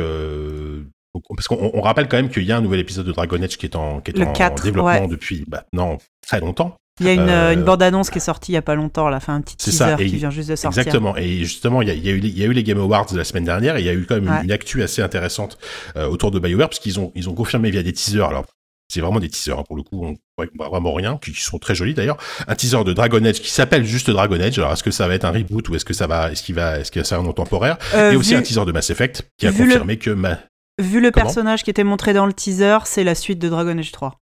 [1.29, 3.67] parce qu'on rappelle quand même qu'il y a un nouvel épisode de Dragon Age qui
[3.67, 6.77] est en, qui est en, 4, développement depuis maintenant très longtemps.
[7.01, 9.09] Il y a une, euh, une bande-annonce qui est sortie il y a pas longtemps,
[9.09, 10.81] là, enfin un petit teaser ça, qui vient juste de sortir.
[10.81, 11.17] Exactement.
[11.17, 12.79] Et justement, il y, a, il, y a eu, il y a eu les Game
[12.79, 14.39] Awards la semaine dernière et il y a eu quand même ouais.
[14.41, 15.57] une, une, actu assez intéressante
[15.97, 18.29] euh, autour de BioWare parce qu'ils ont, ils ont confirmé via des teasers.
[18.29, 18.45] Alors,
[18.91, 21.75] c'est vraiment des teasers hein, pour le coup, on voit vraiment rien, qui sont très
[21.75, 22.17] jolis d'ailleurs.
[22.49, 24.59] Un teaser de Dragon Age qui s'appelle juste Dragon Age.
[24.59, 26.57] Alors est-ce que ça va être un reboot ou est-ce que ça va, est-ce qu'il
[26.57, 27.79] va, est-ce que ça va être temporaire?
[27.95, 30.01] Euh, Et aussi vu, un teaser de Mass Effect qui a confirmé le...
[30.01, 30.39] que ma...
[30.81, 33.77] Vu le Comment personnage qui était montré dans le teaser, c'est la suite de Dragon
[33.79, 34.19] Age 3.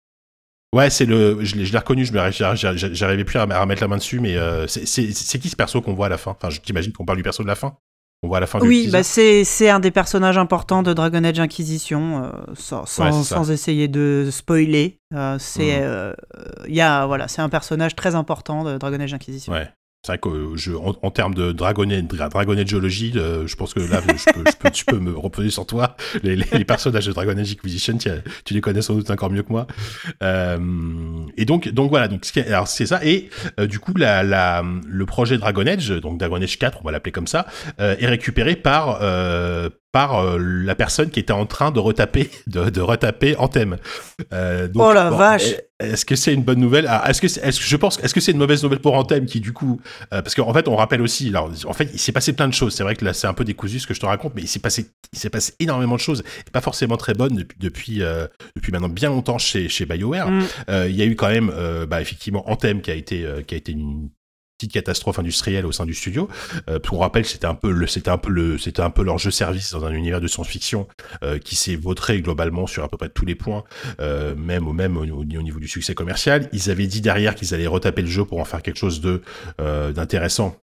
[0.76, 2.12] Ouais, c'est le, je l'ai reconnu, je
[2.94, 6.08] j'arrivais plus à, remettre la main dessus, mais euh, c'est qui ce perso qu'on voit
[6.08, 6.32] à la fin?
[6.32, 7.78] Enfin, je t'imagine qu'on parle du perso de la fin?
[8.24, 11.40] On voit à la fin oui, bah c'est un des personnages importants de Dragon Age
[11.40, 15.00] Inquisition, euh, sans, sans, ouais, sans, essayer de spoiler.
[15.14, 16.74] Euh, c'est mmh.
[16.74, 19.54] y a voilà, c'est un personnage très important de Dragon Age Inquisition.
[19.54, 19.70] Ouais.
[20.06, 23.74] C'est vrai que je, en, en, termes de Dragon, Dragon Age géologie, euh, je pense
[23.74, 25.98] que là, je peux, tu peux me reposer sur toi.
[26.22, 28.10] Les, les, personnages de Dragon Age Inquisition, tu,
[28.44, 29.66] tu, les connais sans doute encore mieux que moi.
[30.22, 30.60] Euh,
[31.38, 33.04] et donc, donc voilà, donc alors c'est ça.
[33.04, 36.86] Et euh, du coup, la, la, le projet Dragon Age, donc Dragon Age 4, on
[36.86, 37.48] va l'appeler comme ça,
[37.80, 42.30] euh, est récupéré par euh, par euh, la personne qui était en train de retaper,
[42.48, 43.78] de, de retaper Anthem.
[44.34, 46.86] Euh, donc, oh la bon, vache Est-ce que c'est une bonne nouvelle?
[46.90, 48.94] Ah, Est-ce que, est, est que je pense, est-ce que c'est une mauvaise nouvelle pour
[48.96, 49.80] Anthem qui du coup,
[50.14, 52.54] euh, parce qu'en fait on rappelle aussi, alors en fait il s'est passé plein de
[52.54, 52.76] choses.
[52.76, 54.50] C'est vrai que là c'est un peu décousu ce que je te raconte, mais il
[54.50, 58.02] s'est passé, il s'est passé énormément de choses, pas forcément très bonnes depuis depuis,
[58.58, 60.30] depuis maintenant bien longtemps chez chez Bioware.
[60.30, 60.44] Mm.
[60.90, 61.54] Il y a eu quand même,
[61.88, 64.10] bah effectivement Anthem qui a été qui a été une
[64.68, 66.30] catastrophe industrielle au sein du studio.
[66.70, 68.58] Euh, pour rappel, c'était un peu un peu le,
[69.04, 70.88] leur jeu service dans un univers de science-fiction
[71.24, 73.64] euh, qui s'est vautré globalement sur à peu près tous les points,
[74.00, 76.50] euh, même au même au, au, niveau du succès commercial.
[76.54, 79.22] Ils avaient dit derrière qu'ils allaient retaper le jeu pour en faire quelque chose de
[79.58, 80.58] d'intéressant.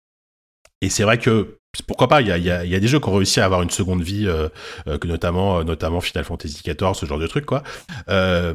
[0.80, 2.98] Et c'est vrai que pourquoi pas, il y a, y, a, y a, des jeux
[2.98, 4.48] qui ont réussi à avoir une seconde vie, euh,
[4.86, 7.62] euh, que notamment, notamment Final Fantasy XIV, ce genre de truc, quoi.
[8.08, 8.54] Euh,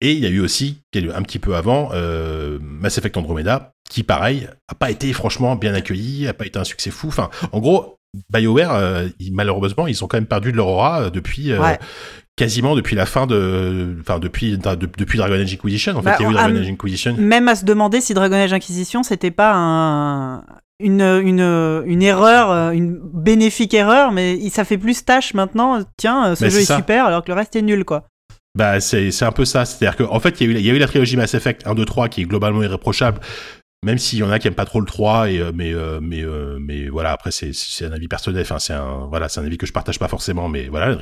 [0.00, 4.02] et il y a eu aussi, un petit peu avant, euh, Mass Effect Andromeda, qui,
[4.02, 7.08] pareil, a pas été franchement bien accueilli, a pas été un succès fou.
[7.08, 7.96] Enfin, en gros,
[8.32, 11.52] BioWare, malheureusement, ils ont quand même perdu de leur aura depuis
[12.36, 15.92] quasiment depuis la fin de, enfin depuis depuis Dragon Age Inquisition.
[15.96, 17.14] En fait, bah, il y a eu Dragon Age Inquisition.
[17.18, 20.44] Même à se demander si Dragon Age Inquisition, c'était pas un,
[20.80, 25.80] une, une, une erreur, une bénéfique erreur, mais ça fait plus tâche maintenant.
[25.96, 28.04] Tiens, ce bah, jeu est, super, alors que le reste est nul, quoi.
[28.56, 29.64] Bah, c'est un peu ça.
[29.64, 31.34] C'est-à-dire qu'en en fait, il y, a eu, il y a eu la trilogie Mass
[31.34, 33.20] Effect 1, 2, 3 qui est globalement irréprochable,
[33.84, 36.00] même s'il y en a qui aiment pas trop le 3 et euh, mais euh,
[36.02, 38.42] mais euh, mais voilà après c'est c'est un avis personnel.
[38.42, 40.96] Enfin c'est un voilà c'est un avis que je partage pas forcément mais voilà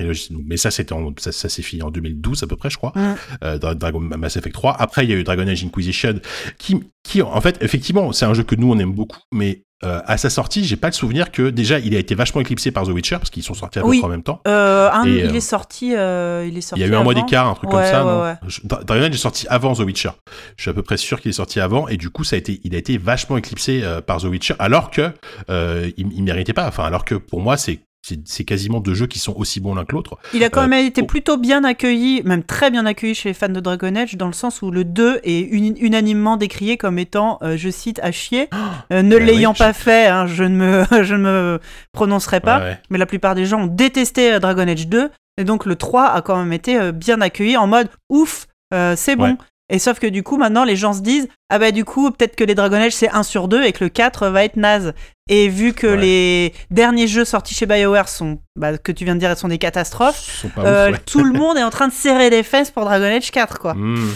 [0.45, 2.93] mais ça c'était ça, ça s'est fini en 2012 à peu près je crois.
[3.41, 6.21] Dragon Mass Effect 3 après il y a eu Dragon Age Inquisition
[6.59, 10.01] qui qui en fait effectivement c'est un jeu que nous on aime beaucoup mais euh,
[10.07, 12.85] à sa sortie, j'ai pas le souvenir que déjà il a été vachement éclipsé par
[12.85, 14.41] The Witcher parce qu'ils sont sortis à peu près en même temps.
[14.47, 16.81] Euh, il est sorti, il est sorti.
[16.81, 18.05] Il y a eu un mois d'écart, un truc comme ça.
[18.05, 20.11] Ouais, Dragon Age est sorti avant The Witcher.
[20.57, 22.39] Je suis à peu près sûr qu'il est sorti avant et du coup ça a
[22.39, 25.13] été, il a été vachement éclipsé par The Witcher alors que
[25.49, 26.67] il, il méritait pas.
[26.67, 29.85] Enfin alors que pour moi c'est c'est quasiment deux jeux qui sont aussi bons l'un
[29.85, 30.19] que l'autre.
[30.35, 33.49] Il a quand même été plutôt bien accueilli, même très bien accueilli chez les fans
[33.49, 37.71] de Dragon Age, dans le sens où le 2 est unanimement décrié comme étant, je
[37.71, 38.49] cite, à chier.
[38.91, 41.61] ne bah l'ayant pas fait, hein, je, ne me, je ne me
[41.93, 45.77] prononcerai pas, mais la plupart des gens ont détesté Dragon Age 2, et donc le
[45.77, 48.47] 3 a quand même été bien accueilli en mode ouf,
[48.97, 49.37] c'est bon.
[49.69, 52.37] Et sauf que du coup, maintenant, les gens se disent Ah bah, du coup, peut-être
[52.37, 54.93] que les Dragon Age c'est 1 sur 2 et que le 4 va être naze.
[55.29, 59.21] Et vu que les derniers jeux sortis chez BioWare sont, bah, que tu viens de
[59.21, 62.71] dire, sont des catastrophes, euh, tout le monde est en train de serrer les fesses
[62.71, 63.75] pour Dragon Age 4, quoi.
[63.75, 64.15] Mmh.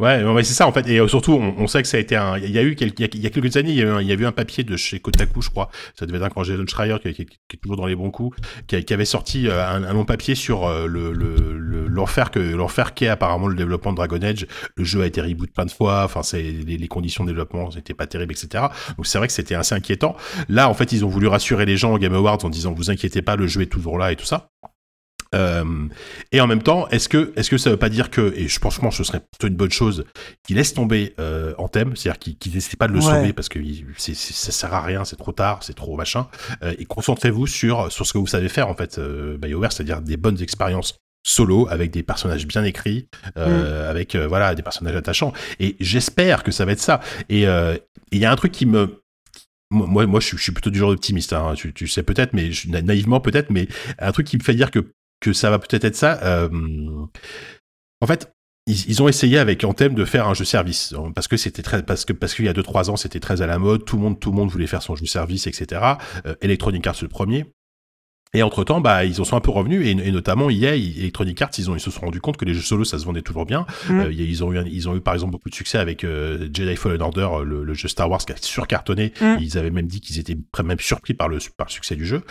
[0.00, 0.88] Ouais, c'est ça en fait.
[0.88, 2.36] Et euh, surtout, on, sait que ça a été un.
[2.36, 4.32] Il y a eu quelques, il y a, quelques années, il y, a eu un,
[4.32, 5.70] papier de chez Kotaku, je crois.
[5.94, 8.36] Ça devait être un Jason Schreier qui, est toujours dans les bons coups,
[8.66, 11.12] qui, avait sorti euh, un, long papier sur euh, le,
[11.86, 14.48] l'enfer que l'enfer qu'est apparemment le développement de Dragon Age.
[14.76, 16.02] Le jeu a été reboot plein de fois.
[16.04, 18.64] Enfin, c'est les, conditions de développement n'étaient pas terribles, etc.
[18.96, 20.16] Donc c'est vrai que c'était assez inquiétant.
[20.48, 22.90] Là, en fait, ils ont voulu rassurer les gens au Game Awards en disant vous
[22.90, 24.50] inquiétez pas, le jeu est toujours là et tout ça.
[25.34, 25.64] Euh,
[26.30, 28.58] et en même temps, est-ce que, est-ce que ça veut pas dire que, et je
[28.58, 30.04] pense que ce serait plutôt une bonne chose,
[30.46, 33.48] qu'il laisse tomber euh, en thème, c'est-à-dire qu'il qu n'essaie pas de le sauver parce
[33.48, 33.58] que
[33.96, 36.28] c'est, ça sert à rien, c'est trop tard, c'est trop machin,
[36.62, 40.00] euh, et concentrez-vous sur, sur ce que vous savez faire en fait, euh, BioWare, c'est-à-dire
[40.00, 43.06] des bonnes expériences solo avec des personnages bien écrits
[43.36, 43.90] euh, mm.
[43.90, 48.18] avec euh, voilà des personnages attachants et j'espère que ça va être ça et il
[48.18, 49.02] y a un truc qui me
[49.70, 51.32] moi, moi, je suis, plutôt du genre optimiste.
[51.32, 53.68] Hein, tu, tu, sais peut-être, mais je, naïvement peut-être, mais
[53.98, 56.18] un truc qui me fait dire que que ça va peut-être être ça.
[56.22, 56.48] Euh,
[58.00, 58.30] en fait,
[58.66, 62.04] ils, ont essayé avec Anthem de faire un jeu service parce que c'était très parce
[62.04, 64.02] que parce qu'il y a deux trois ans c'était très à la mode tout le
[64.02, 65.80] monde tout le monde voulait faire son jeu service etc
[66.26, 67.46] euh, Electronic Arts le premier
[68.34, 71.50] et entre temps, bah, ils en sont un peu revenus, et, notamment EA, Electronic Arts,
[71.58, 73.44] ils, ont, ils se sont rendus compte que les jeux solo, ça se vendait toujours
[73.44, 73.66] bien.
[73.88, 74.00] Mm.
[74.00, 76.76] Euh, ils, ont eu, ils ont eu par exemple beaucoup de succès avec euh, Jedi
[76.76, 79.12] Fallen Order, le, jeu Star Wars qui a surcartonné.
[79.20, 79.36] Mm.
[79.40, 82.22] Ils avaient même dit qu'ils étaient même surpris par le, par le succès du jeu.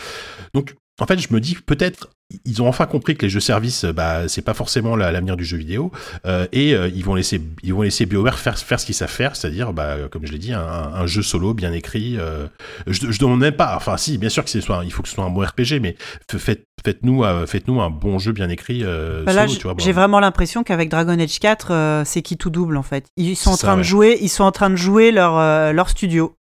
[0.56, 2.10] Donc, en fait, je me dis peut-être
[2.46, 5.58] ils ont enfin compris que les jeux services, bah, c'est pas forcément l'avenir du jeu
[5.58, 5.92] vidéo,
[6.26, 9.10] euh, et euh, ils vont laisser, ils vont laisser BioWare faire faire ce qu'ils savent
[9.10, 12.18] faire, c'est-à-dire, bah, comme je l'ai dit, un, jeu solo bien écrit.
[12.18, 12.48] Euh,
[12.88, 15.10] je, je demande même pas, enfin, si, bien sûr que c'est soit, il faut que
[15.10, 15.96] ce soit un bon RPG, mais
[16.38, 18.84] faites, faites-nous, faites-nous un bon jeu bien écrit.
[18.84, 19.48] Bah là,
[19.78, 23.08] j'ai vraiment l'impression qu'avec Dragon Age 4, c'est qui tout double en fait.
[23.18, 26.36] Ils sont en train de jouer, ils sont en train de jouer leur leur studio.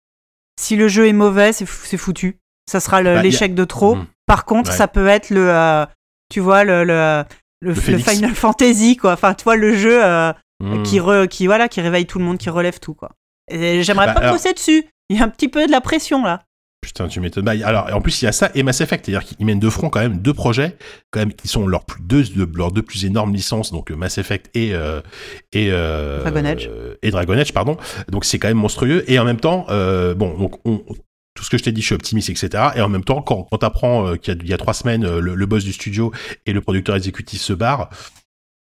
[0.60, 2.40] Si le jeu est mauvais, c'est foutu.
[2.70, 3.96] Ça sera bah, l'échec de trop.
[3.96, 4.06] Mhm.
[4.28, 5.88] Par contre, ça peut être le, euh,
[6.32, 7.24] tu vois, le, le,
[7.62, 9.14] le, Final Fantasy, quoi.
[9.14, 10.84] Enfin, tu vois, le jeu euh, mhm.
[10.84, 11.00] qui,
[11.32, 13.10] qui, voilà, qui réveille tout le monde, qui relève tout, quoi.
[13.50, 14.86] J'aimerais bah, pas bosser dessus.
[15.10, 16.44] Il y a un petit peu de la pression, là.
[16.80, 17.44] Putain, tu m'étonnes.
[17.44, 19.70] Bah, alors, en plus, il y a ça et Mass Effect, c'est-à-dire qu'ils mènent de
[19.72, 20.78] front quand même deux projets,
[21.10, 24.52] quand même, qui sont leurs plus deux, leurs deux plus énormes licences, donc Mass Effect
[24.54, 24.76] et
[25.54, 26.70] et Dragon Age
[27.02, 27.78] et Dragon Age, pardon.
[28.10, 29.04] Donc c'est quand même monstrueux.
[29.08, 29.66] Et en même temps,
[30.16, 30.84] bon, donc on,
[31.40, 32.70] tout ce que je t'ai dit, je suis optimiste, etc.
[32.76, 35.46] Et en même temps, quand, quand t'apprends euh, qu'il y, a trois semaines, euh, le,
[35.46, 36.12] boss du studio
[36.46, 37.90] et le producteur exécutif se barrent,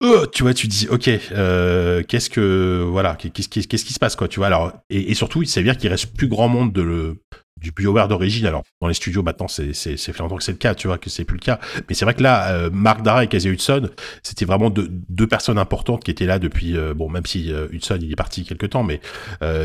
[0.03, 4.39] euh, tu vois, tu dis, ok, qu'est-ce que, voilà, qu'est-ce qui, se passe, quoi, tu
[4.39, 4.47] vois.
[4.47, 7.17] Alors, et, surtout, il s'avère qu'il reste plus grand monde de le,
[7.59, 8.45] du BioWare d'origine.
[8.45, 10.99] Alors, dans les studios, maintenant, c'est, c'est, c'est longtemps que c'est le cas, tu vois,
[10.99, 11.59] que c'est plus le cas.
[11.89, 13.89] Mais c'est vrai que là, Mark Dara et Casey Hudson,
[14.21, 18.11] c'était vraiment deux, deux, personnes importantes qui étaient là depuis, bon, même si Hudson, il
[18.11, 18.99] est parti quelque temps, mais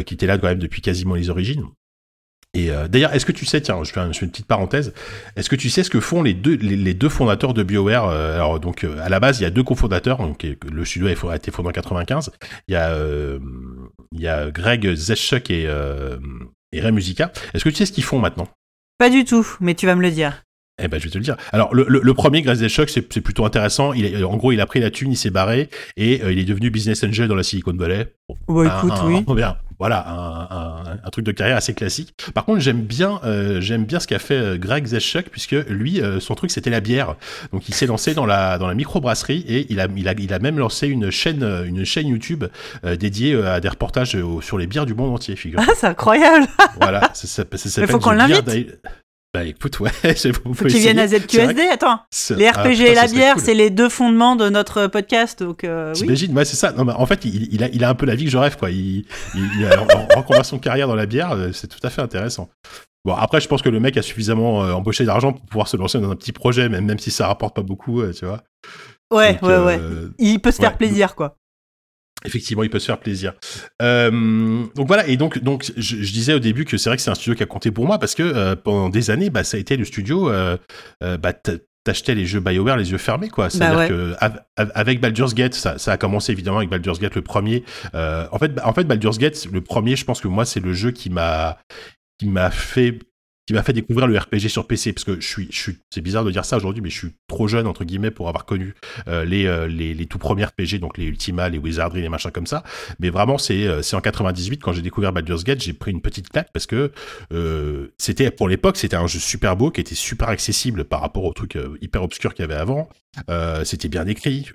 [0.06, 1.64] qui étaient là quand même depuis quasiment les origines.
[2.54, 4.92] Et euh, d'ailleurs, est-ce que tu sais, tiens, je fais, une petite parenthèse,
[5.36, 8.34] est-ce que tu sais ce que font les deux, les, deux fondateurs de BioWare euh,
[8.36, 11.36] Alors, donc, euh, à la base, il y a deux cofondateurs, donc le studio a
[11.36, 12.30] été fondé en 95.
[12.68, 12.94] Il y a,
[14.12, 15.62] il y a Greg Zeschuk et,
[16.72, 17.32] et Ray Musica.
[17.54, 18.48] Est-ce que tu sais ce qu'ils font maintenant?
[18.98, 20.44] Pas du tout, mais tu vas me le dire.
[20.82, 21.36] Eh ben, je vais te le dire.
[21.52, 23.92] Alors, le, le, premier, Greg Zeschuk, c'est plutôt intéressant.
[23.94, 26.70] Il, en gros, il a pris la thune, il s'est barré et il est devenu
[26.70, 28.12] business angel dans la Silicon Valley.
[28.28, 29.24] Bon, bah, écoute, oui.
[29.34, 32.14] Bien voilà, un, un, truc de carrière assez classique.
[32.34, 36.00] Par contre, j'aime bien, euh, j'aime bien ce qu'a fait euh, Greg Zeschuk, puisque lui,
[36.00, 37.16] euh, son truc, c'était la bière.
[37.52, 40.32] Donc, il s'est lancé dans la dans la microbrasserie et il a, il a, il
[40.32, 42.44] a même lancé une chaîne, une chaîne YouTube
[42.84, 45.34] dédiée à des reportages sur les bières du monde entier.
[45.34, 45.58] Figure.
[45.60, 46.46] Ah, c'est incroyable.
[46.80, 48.78] voilà, ça, ça, Il faut qu'on l'invite.
[49.34, 52.00] Bah écoute, ouais, c'est Faut qu'il vienne à ZQSD, attends.
[52.36, 55.94] Les RPG ah, et la bière, c'est les deux fondements de notre podcast, donc euh,
[55.94, 56.72] T'imagines, ouais, c'est ça.
[56.72, 58.36] Non, mais en fait, il, il, a, il a un peu la vie que je
[58.36, 58.70] rêve, quoi.
[58.70, 62.50] Il, il, a son carrière dans la bière, euh, c'est tout à fait intéressant.
[63.06, 65.78] Bon, après, je pense que le mec a suffisamment euh, embauché d'argent pour pouvoir se
[65.78, 68.42] lancer dans un petit projet, même, même si ça rapporte pas beaucoup, euh, tu vois.
[69.10, 69.80] Ouais, ouais, ouais.
[70.18, 71.36] Il peut se faire plaisir, quoi.
[72.24, 73.34] Effectivement, il peut se faire plaisir.
[73.80, 77.10] Euh, donc voilà, et donc, donc je, disais au début que c'est vrai que c'est
[77.10, 79.56] un studio qui a compté pour moi parce que euh, pendant des années, bah, ça
[79.56, 80.30] a été le studio.
[80.30, 80.56] Euh,
[81.00, 81.32] bah,
[81.84, 84.14] t'achetais les jeux BioWare les yeux fermés quoi c'est à dire bah que
[84.56, 88.52] avec Baldur's Gate ça, ça, a commencé évidemment avec Baldur's Gate le premier en fait
[88.62, 91.58] en fait Baldur's Gate le premier je pense que moi c'est le jeu qui m'a
[92.20, 93.00] qui m'a fait
[93.52, 96.00] qui m'a fait découvrir le RPG sur PC parce que je suis, je suis c'est
[96.00, 98.74] bizarre de dire ça aujourd'hui mais je suis trop jeune entre guillemets pour avoir connu
[99.08, 102.46] euh, les, euh, les, tout premiers RPG donc les Ultima les Wizardry les machins comme
[102.46, 102.62] ça
[102.98, 106.30] mais vraiment c'est euh, en 98 quand j'ai découvert Baldur's Gate j'ai pris une petite
[106.30, 106.92] claque parce que
[107.98, 111.32] c'était pour l'époque c'était un jeu super beau qui était super accessible par rapport au
[111.34, 112.88] truc hyper obscur qu'il y avait avant
[113.64, 114.46] c'était bien écrit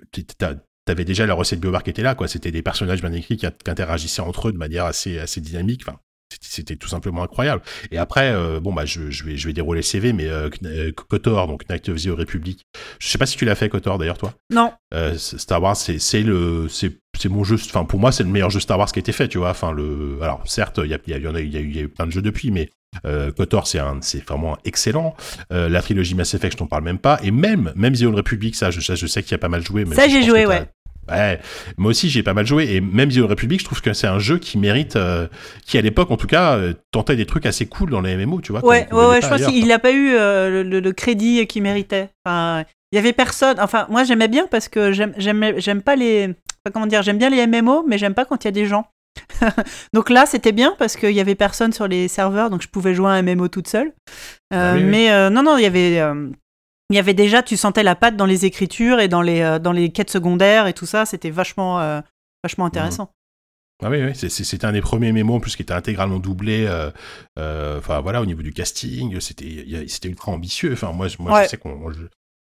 [0.84, 2.28] t'avais déjà la recette BioWare qui était là, quoi.
[2.28, 5.82] C'était des personnages bien écrits qui, qui, interagissaient entre eux de manière assez, assez dynamique.
[5.86, 5.98] Enfin,
[6.40, 7.62] c'était tout simplement incroyable.
[7.90, 10.50] Et après, euh, bon bah je, je, vais je vais dérouler le CV, mais euh,
[10.64, 12.66] euh, Kotor, donc Night of the Republic.
[12.98, 14.34] Je sais pas si tu l'as fait Kotor d'ailleurs toi.
[14.50, 14.72] Non.
[15.16, 17.56] Star Wars, c'est c'est le c'est c'est mon jeu.
[17.56, 19.50] Enfin pour moi c'est le meilleur jeu Star Wars qui a été fait, tu vois.
[19.50, 21.82] Enfin le alors certes il y a il y, a, y, a, eu, y a
[21.82, 22.70] eu plein de jeux depuis, mais
[23.04, 25.14] euh, Kotor, c'est un, c'est vraiment excellent.
[25.50, 27.18] la trilogie Mass Effect, je t'en parle même pas.
[27.22, 29.64] Et même, même The Old Republic, ça, je, je sais qu'il y a pas mal
[29.64, 29.84] joué.
[29.84, 30.68] Mais ça, j'ai joué, ouais.
[31.10, 31.40] Ouais,
[31.76, 34.18] moi aussi j'ai pas mal joué et même The Republic, je trouve que c'est un
[34.18, 35.26] jeu qui mérite, euh,
[35.64, 38.40] qui à l'époque en tout cas euh, tentait des trucs assez cool dans les MMO,
[38.40, 38.64] tu vois.
[38.64, 42.10] Ouais, ouais, ouais, je pense qu'il n'a pas eu euh, le, crédit qu'il méritait.
[42.24, 43.58] Enfin, il y avait personne.
[43.60, 46.34] Enfin, moi j'aimais bien parce que j'aime, j'aime pas les,
[46.72, 48.86] comment dire, j'aime bien les MMO, mais j'aime pas quand il y a des gens.
[49.92, 52.94] donc là, c'était bien parce qu'il y avait personne sur les serveurs, donc je pouvais
[52.94, 53.92] jouer à un MMO toute seule.
[54.52, 56.00] Ah mais non, non, il y avait
[56.90, 59.58] il y avait déjà, tu sentais la patte dans les écritures et dans les, euh,
[59.58, 61.04] dans les quêtes secondaires et tout ça.
[61.04, 62.00] C'était vachement, euh,
[62.42, 63.12] vachement intéressant.
[63.82, 66.66] Ah oui, oui c'était un des premiers mémos en plus qui était intégralement doublé.
[66.66, 70.72] Euh, enfin voilà, au niveau du casting, c'était c'était ultra ambitieux.
[70.72, 71.92] Enfin moi, moi je sais qu'on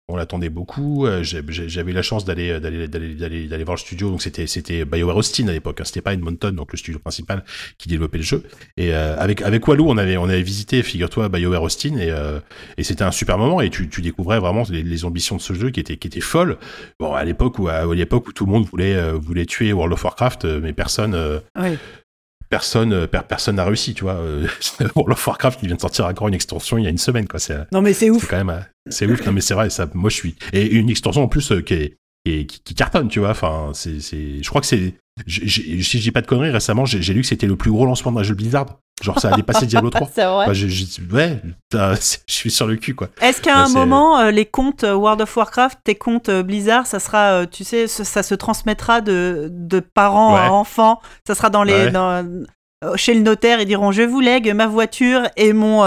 [0.10, 1.06] on l'attendait beaucoup.
[1.06, 4.10] Euh, j'avais la chance d'aller d'aller voir le studio.
[4.10, 5.82] Donc c'était BioWare Austin à l'époque.
[5.82, 5.84] Hein.
[5.86, 7.44] C'était pas Edmonton, donc le studio principal
[7.78, 8.44] qui développait le jeu.
[8.78, 12.40] Et euh, avec avec Walou, on avait visité, figure-toi, BioWare Austin et euh,
[12.80, 13.60] c'était un super moment.
[13.60, 16.58] Et tu, découvrais vraiment les, ambitions de ce jeu qui étaient qui folles.
[17.00, 21.42] Bon à l'époque où tout le monde voulait voulait tuer World of Warcraft, mais personne
[22.50, 24.48] personne euh, personne n'a réussi tu vois euh,
[24.96, 27.28] World of Warcraft qui vient de sortir encore une extension il y a une semaine
[27.28, 29.88] quoi c'est non mais c'est ouf quand même c'est ouf non mais c'est vrai ça
[29.94, 31.98] moi je suis et une extension en plus euh, qui est
[32.46, 33.30] qui, cartonne, tu vois.
[33.30, 34.96] Enfin, c'est, je crois que c'est,
[35.26, 38.12] si je dis pas de conneries, récemment, j'ai lu que c'était le plus gros lancement
[38.12, 38.68] d'un jeu Blizzard.
[39.02, 40.10] Genre, ça a dépassé Diablo 3.
[40.14, 40.48] c'est vrai.
[40.48, 41.42] ouais,
[41.72, 43.10] je suis sur le cul, quoi.
[43.22, 46.88] Est-ce qu'à un moment, euh, les comptes euh, World of Warcraft, tes comptes euh, Blizzard,
[46.88, 51.00] ça sera, tu sais, ça, se transmettra de, de parents à enfants.
[51.28, 51.92] Ça sera dans les,
[52.96, 55.84] chez le notaire, ils diront, je vous lègue ma voiture et mon,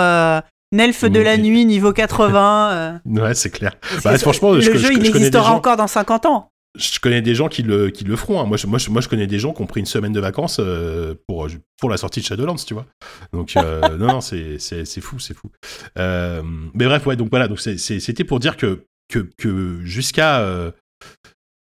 [0.72, 2.70] Nelf de la nuit niveau 80.
[2.70, 2.98] Euh.
[3.06, 3.72] Ouais, c'est clair.
[4.04, 6.50] Bah, franchement, le jeu, il existera encore dans 50 ans.
[6.78, 8.40] Je connais des gens qui le, qui le feront.
[8.40, 8.46] Hein.
[8.46, 10.20] Moi, je, moi, je, moi, je connais des gens qui ont pris une semaine de
[10.20, 11.48] vacances euh, pour,
[11.78, 12.86] pour la sortie de Shadowlands, tu vois.
[13.32, 14.58] Donc, euh, non, non, c'est
[15.00, 15.50] fou, c'est fou.
[15.96, 20.72] mais bref, ouais, donc voilà, donc c'était pour dire que, que, que jusqu'à.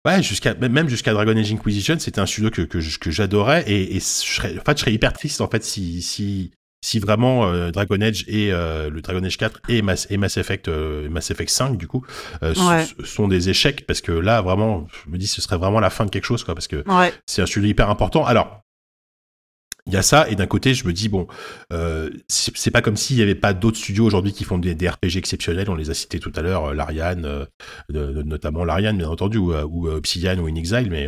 [0.07, 3.97] Ouais, jusqu'à même jusqu'à Dragon Age Inquisition, c'était un studio que, que, que j'adorais et,
[3.97, 6.53] et je serais, en fait, je serais hyper triste en fait si si
[6.83, 10.37] si vraiment euh, Dragon Age et euh, le Dragon Age 4 et Mass, et Mass
[10.37, 12.05] Effect euh, Mass Effect 5 du coup
[13.05, 16.05] sont des échecs parce que là vraiment je me dis ce serait vraiment la fin
[16.05, 16.85] de quelque chose quoi parce que
[17.27, 18.25] c'est un sujet hyper important.
[18.25, 18.63] Alors
[19.89, 21.29] il y a ça, et d'un côté, je me dis, bon,
[21.73, 24.89] euh, c'est pas comme s'il y avait pas d'autres studios aujourd'hui qui font des, des,
[24.89, 29.39] RPG exceptionnels, on les a cités tout à l'heure, l'Ariane, euh, notamment l'Ariane, bien entendu,
[29.39, 31.07] ou, ou Obsidian ou InXile, mais,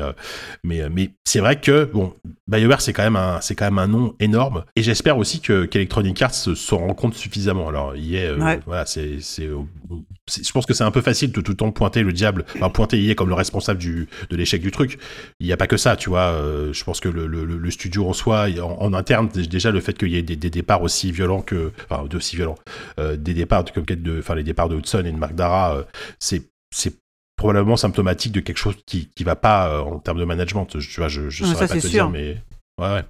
[0.62, 2.14] mais, mais c'est vrai que, bon,
[2.48, 5.64] BioWare, c'est quand même un, c'est quand même un nom énorme, et j'espère aussi que,
[5.64, 7.68] qu'Electronic Arts se, rend compte suffisamment.
[7.68, 8.32] Alors, il est,
[8.66, 12.02] voilà, c'est, c'est, je pense que c'est un peu facile de tout le temps pointer
[12.02, 14.98] le diable, enfin, pointer est comme le responsable du, de l'échec du truc.
[15.40, 16.34] Il n'y a pas que ça, tu vois.
[16.72, 20.08] je pense que le, le, le studio en soi, en, interne déjà le fait qu'il
[20.08, 22.58] y ait des, départs aussi violents que enfin aussi violents
[22.98, 25.82] euh, des départs comme de enfin les départs de Hudson et de Mark Dara euh,
[26.18, 26.94] c'est c'est
[27.38, 30.78] probablement symptomatique de quelque chose qui qui va pas euh, en termes de management tu
[30.98, 32.36] vois je je saurais pas te dire mais
[32.78, 33.04] ouais, ouais.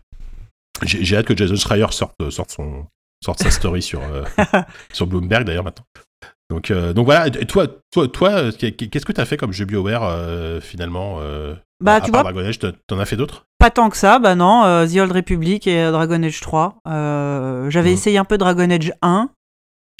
[0.85, 2.87] J'ai hâte que Jason Schreier sorte, sorte, son,
[3.25, 4.01] sorte sa story sur,
[4.93, 5.85] sur Bloomberg d'ailleurs maintenant.
[6.51, 11.19] Donc, donc voilà, toi, toi, toi qu'est-ce que tu as fait comme jeu BioWare finalement
[11.81, 13.47] bah, à tu part vois, Dragon Age, t'en as fait d'autres?
[13.59, 14.87] Pas tant que ça, bah non.
[14.87, 16.79] The Old Republic et Dragon Age 3.
[16.85, 17.93] J'avais mmh.
[17.93, 19.31] essayé un peu Dragon Age 1.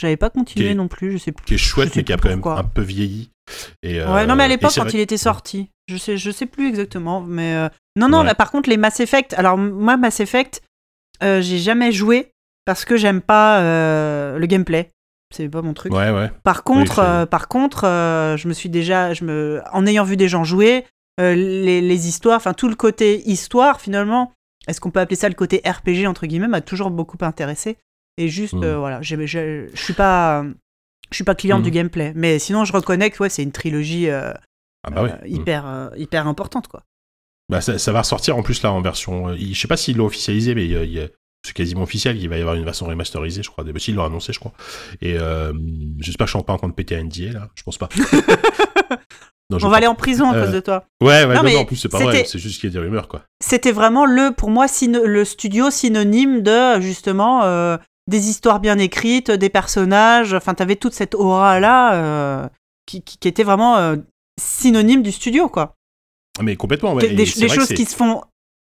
[0.01, 1.45] J'avais pas continué non plus, je sais plus.
[1.45, 3.31] Qui est chouette, mais qui a quand même un peu vieilli.
[3.83, 6.69] Et, ouais, non, mais à l'époque, quand il était sorti, je sais, je sais plus
[6.69, 8.25] exactement, mais non, non.
[8.37, 9.35] par contre, les Mass Effect.
[9.35, 10.63] Alors moi, Mass Effect,
[11.23, 12.33] j'ai jamais joué
[12.65, 14.91] parce que j'aime pas le gameplay.
[15.35, 15.93] C'est pas mon truc.
[15.93, 16.31] Ouais, ouais.
[16.43, 20.45] Par contre, par contre, je me suis déjà, je me, en ayant vu des gens
[20.45, 20.85] jouer,
[21.19, 24.33] les, les, histoires, enfin tout le côté histoire finalement.
[24.69, 27.79] Est-ce qu'on peut appeler ça le côté RPG entre guillemets m'a toujours beaucoup intéressé.
[28.19, 28.75] Et juste, hmm.
[28.75, 30.45] voilà, je suis pas,
[31.11, 31.75] je suis pas cliente du hmm.
[31.75, 34.35] gameplay, mais sinon je reconnais que ouais, c'est une trilogie ah
[34.91, 35.27] bah hmm.
[35.27, 36.83] hyper, hyper importante quoi.
[37.51, 39.35] Bah ça, ça, va ressortir en plus là en version.
[39.35, 41.11] je sais pas s'ils l'ont officialisé, mais il
[41.45, 43.65] c'est quasiment officiel qu'il va y avoir une version remasterisée, je crois.
[43.65, 44.53] Ils l'ont annoncé, je crois.
[45.01, 45.53] Et euh,
[45.99, 47.49] j'espère que je suis pas en train de péter un NDA là.
[47.55, 47.89] Je pense pas.
[49.51, 50.85] on va aller en prison à cause de toi.
[51.01, 53.09] Ouais, ouais, non, en plus c'est pas vrai, c'est juste qu'il y a des rumeurs
[53.09, 53.23] quoi.
[53.41, 57.79] C'était vraiment le, pour moi, le studio synonyme de justement euh,
[58.09, 60.35] des histoires bien écrites, des personnages.
[60.35, 62.49] Enfin, t'avais toute cette aura là euh,
[62.87, 63.95] qui, qui, était vraiment
[64.41, 65.77] synonyme du studio quoi.
[66.43, 66.95] Mais complètement.
[66.95, 67.15] Ouais.
[67.15, 68.23] Des, choses qui se font,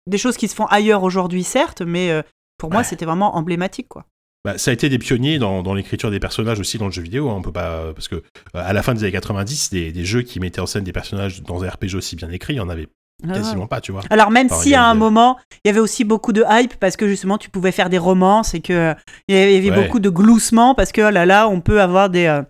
[0.07, 2.23] des choses qui se font ailleurs aujourd'hui certes, mais
[2.57, 4.05] pour moi, c'était vraiment emblématique, quoi.
[4.45, 7.01] Bah, ça a été des pionniers dans, dans l'écriture des personnages aussi dans le jeu
[7.01, 7.31] vidéo.
[7.31, 7.35] Hein.
[7.37, 8.21] on peut pas parce que euh,
[8.53, 11.41] à la fin des années 90, des, des, jeux qui mettaient en scène des personnages
[11.41, 12.87] dans un RPG aussi bien écrit, il y en avait
[13.23, 14.01] ah quasiment pas, tu vois.
[14.09, 17.07] Alors même si à un moment, il y avait aussi beaucoup de hype parce que
[17.07, 18.93] justement tu pouvais faire des romances et que
[19.27, 22.25] il y avait beaucoup de gloussements parce que oh là là, on peut avoir des
[22.25, 22.41] euh,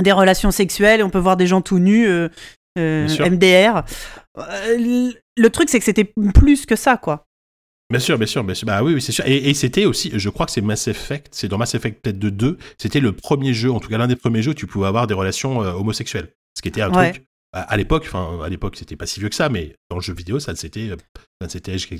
[0.00, 2.28] des relations sexuelles, on peut voir des gens tout nus, euh,
[2.78, 3.82] MDR.
[4.36, 7.26] le truc c'est que c'était plus que ça, quoi.
[7.90, 8.66] Bien sûr, bien sûr, bien sûr.
[8.66, 9.24] Bah oui, oui c'est sûr.
[9.26, 12.28] Et, c'était aussi, je crois que c'est Mass Effect, c'est dans Mass Effect peut-être de
[12.28, 14.86] 2, c'était le premier jeu, en tout cas l'un des premiers jeux où tu pouvais
[14.86, 16.28] avoir des relations euh, homosexuelles.
[16.54, 19.34] Ce qui était un truc, à, l'époque, enfin à l'époque c'était pas si vieux que
[19.34, 20.90] ça, mais dans le jeu vidéo ça ne s'était,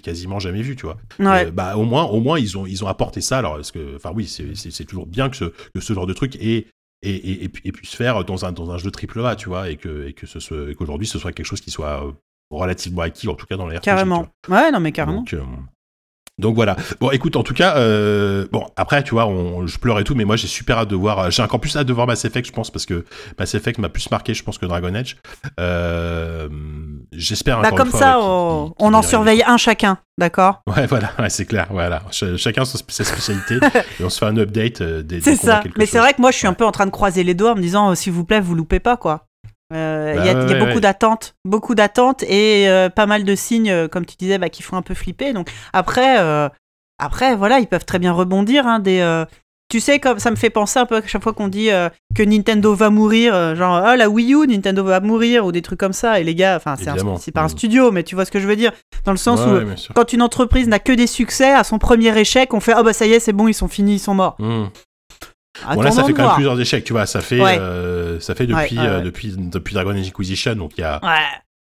[0.03, 0.99] quasiment jamais vu, tu vois.
[1.21, 3.39] Euh, bah au moins, au moins ils ont, ils ont apporté ça.
[3.39, 6.37] Alors, parce que, enfin oui, c'est toujours bien que ce, que ce genre de truc
[6.37, 6.67] et
[7.03, 10.09] et, et, puisse faire dans un, dans un jeu triple A, tu vois, et que,
[10.09, 12.11] et que ce qu'aujourd'hui ce soit quelque chose qui soit euh,
[12.51, 13.85] relativement acquis, en tout cas dans les RPG.
[13.85, 14.27] Carrément.
[14.49, 15.23] Ouais, non mais carrément.
[15.23, 15.37] Donc
[16.39, 16.77] voilà.
[17.01, 20.25] Bon, écoute, en tout cas, euh, bon, après, tu vois, on, je pleurais tout, mais
[20.25, 21.31] moi, j'ai super hâte de voir.
[21.31, 23.05] J'ai encore plus hâte de voir Mass Effect, je pense, parce que
[23.39, 25.17] Mass Effect m'a plus marqué, je pense, que Dragon Age.
[25.61, 26.49] Euh,
[27.13, 27.61] J'espère.
[27.61, 30.63] Bah, comme ça, on, en surveille un chacun, d'accord?
[30.67, 32.03] Ouais, voilà, ouais, c'est clair, voilà.
[32.11, 33.59] chacun sa spécialité,
[34.01, 35.21] et on se fait un update euh, des.
[35.21, 35.63] C'est ça.
[35.77, 37.53] Mais c'est vrai que moi, je suis un peu en train de croiser les doigts
[37.53, 39.28] en me disant, s'il vous plaît, vous loupez pas, quoi.
[39.75, 43.71] Euh, il y a, bah beaucoup d'attentes, beaucoup d'attentes et euh, pas mal de signes,
[43.71, 45.35] euh, comme tu disais, bah, qui font un peu flipper.
[45.35, 46.17] Donc après,
[46.99, 48.67] après, voilà, ils peuvent très bien rebondir.
[48.67, 49.25] Hein, des,
[49.71, 51.69] tu sais, comme ça me fait penser un peu à chaque fois qu'on dit
[52.15, 55.79] que Nintendo va mourir, genre oh, la Wii U, Nintendo va mourir ou des trucs
[55.79, 56.19] comme ça.
[56.19, 56.77] Et les gars, enfin
[57.21, 58.73] c'est pas un studio, mais tu vois ce que je veux dire,
[59.05, 62.55] dans le sens où quand une entreprise n'a que des succès, à son premier échec,
[62.55, 64.39] on fait oh bah ça y est, c'est bon, ils sont finis, ils sont morts.
[65.75, 68.47] Bon là ça fait quand même plusieurs échecs, tu vois, ça fait euh, ça fait
[68.47, 71.01] depuis euh, depuis depuis Dragon Age Inquisition donc il y a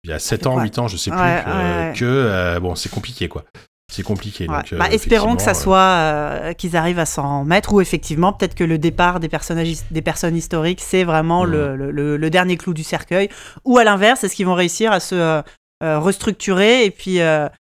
[0.04, 3.28] il y a 7 ans, 8 ans, je sais plus euh, que bon, c'est compliqué
[3.28, 3.44] quoi.
[3.92, 4.46] C'est compliqué.
[4.46, 8.64] Donc, bah, espérons que ça soit qu'ils arrivent à s'en mettre ou effectivement peut-être que
[8.64, 11.50] le départ des personnages des personnes historiques c'est vraiment mmh.
[11.50, 13.30] le, le, le, dernier clou du cercueil
[13.66, 15.42] ou à l'inverse est-ce qu'ils vont réussir à se
[15.82, 17.20] restructurer et puis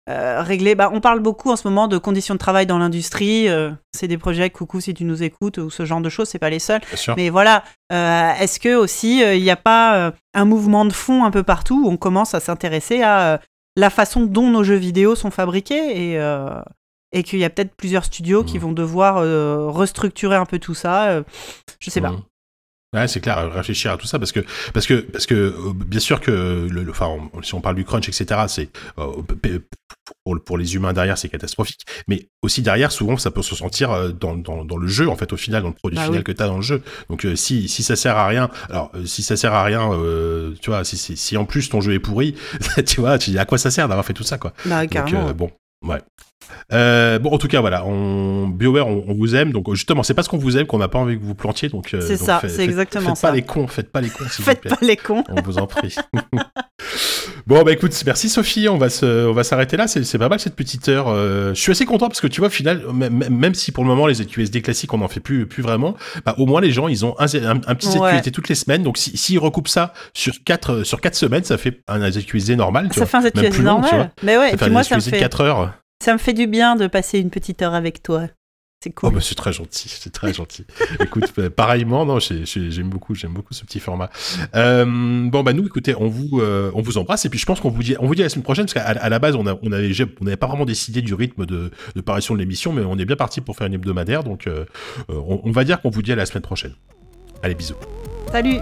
[0.09, 0.75] euh, régler.
[0.75, 3.49] Bah, on parle beaucoup en ce moment de conditions de travail dans l'industrie.
[3.49, 6.39] Euh, c'est des projets, coucou si tu nous écoutes, ou ce genre de choses, c'est
[6.39, 6.81] pas les seuls.
[7.17, 11.31] Mais voilà, euh, est-ce que aussi il n'y a pas un mouvement de fond un
[11.31, 13.41] peu partout où on commence à s'intéresser à
[13.77, 16.21] la façon dont nos jeux vidéo sont fabriqués et,
[17.13, 18.63] et qu'il y a peut-être plusieurs studios qui mmh.
[18.63, 19.17] vont devoir
[19.73, 21.23] restructurer un peu tout ça.
[21.79, 22.11] je sais pas.
[22.11, 22.23] Mmh.
[22.93, 24.41] Ouais, c'est clair, réfléchir à tout ça parce que
[24.75, 27.09] parce que parce que euh, bien sûr que le, enfin
[27.41, 29.23] si on parle du crunch etc c'est euh,
[30.25, 33.91] pour, pour les humains derrière c'est catastrophique mais aussi derrière souvent ça peut se sentir
[33.91, 36.23] euh, dans, dans, dans le jeu en fait au final dans le produit bah final
[36.23, 39.23] que tu as dans le jeu donc si si ça sert à rien alors si
[39.23, 39.91] ça sert à rien
[40.61, 42.35] tu vois si, si, si en plus ton jeu est pourri
[42.87, 44.53] tu vois tu dis à quoi ça sert d'avoir fait tout ça quoi?
[44.67, 45.51] Bah, donc bon
[45.85, 46.01] ouais
[46.73, 49.53] euh, bon, en tout cas, voilà, on, BioWare, on, vous aime.
[49.53, 51.69] Donc, justement, c'est parce qu'on vous aime qu'on n'a pas envie que vous plantiez.
[51.69, 53.29] Donc, euh, c'est ça, c'est exactement ça.
[53.29, 54.25] Faites pas les cons, faites pas les cons.
[54.25, 55.25] faites pas les cons.
[55.29, 55.97] On vous en prie.
[57.51, 58.69] bon, bah écoute, merci Sophie.
[58.69, 59.87] On va se, on va s'arrêter là.
[59.87, 61.09] C'est pas mal cette petite heure.
[61.09, 63.89] Euh, je suis assez content parce que tu vois, au final, même si pour le
[63.89, 66.89] moment les ZQSD classiques on n'en fait plus, plus vraiment, bah, au moins les gens
[66.89, 68.83] ils ont un, un, petit ZQSD toutes les semaines.
[68.83, 72.89] Donc, s'ils si, recoupent ça sur 4 sur quatre semaines, ça fait un ZQSD normal.
[72.93, 74.13] ça fait un ZQSD normal.
[74.23, 75.73] Mais ouais, et puis moi ça me fait 4 heures.
[76.03, 78.29] Ça me fait du bien de passer une petite heure avec toi.
[78.83, 79.11] C'est cool.
[79.11, 80.65] Oh bah c'est très gentil, c'est très gentil.
[81.01, 84.09] Écoute, bah, pareillement, non, j'aime beaucoup, j'aime beaucoup ce petit format.
[84.55, 87.61] Euh, bon bah nous, écoutez, on vous, euh, on vous embrasse et puis je pense
[87.61, 89.47] qu'on vous dit, on vous dit la semaine prochaine parce qu'à à la base on
[89.47, 92.73] a, on avait, on n'avait pas vraiment décidé du rythme de, de parution de l'émission,
[92.73, 94.65] mais on est bien parti pour faire une hebdomadaire, donc euh,
[95.11, 96.73] on, on va dire qu'on vous dit à la semaine prochaine.
[97.43, 97.75] Allez, bisous.
[98.33, 98.61] Salut.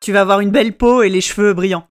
[0.00, 1.88] Tu vas avoir une belle peau et les cheveux brillants.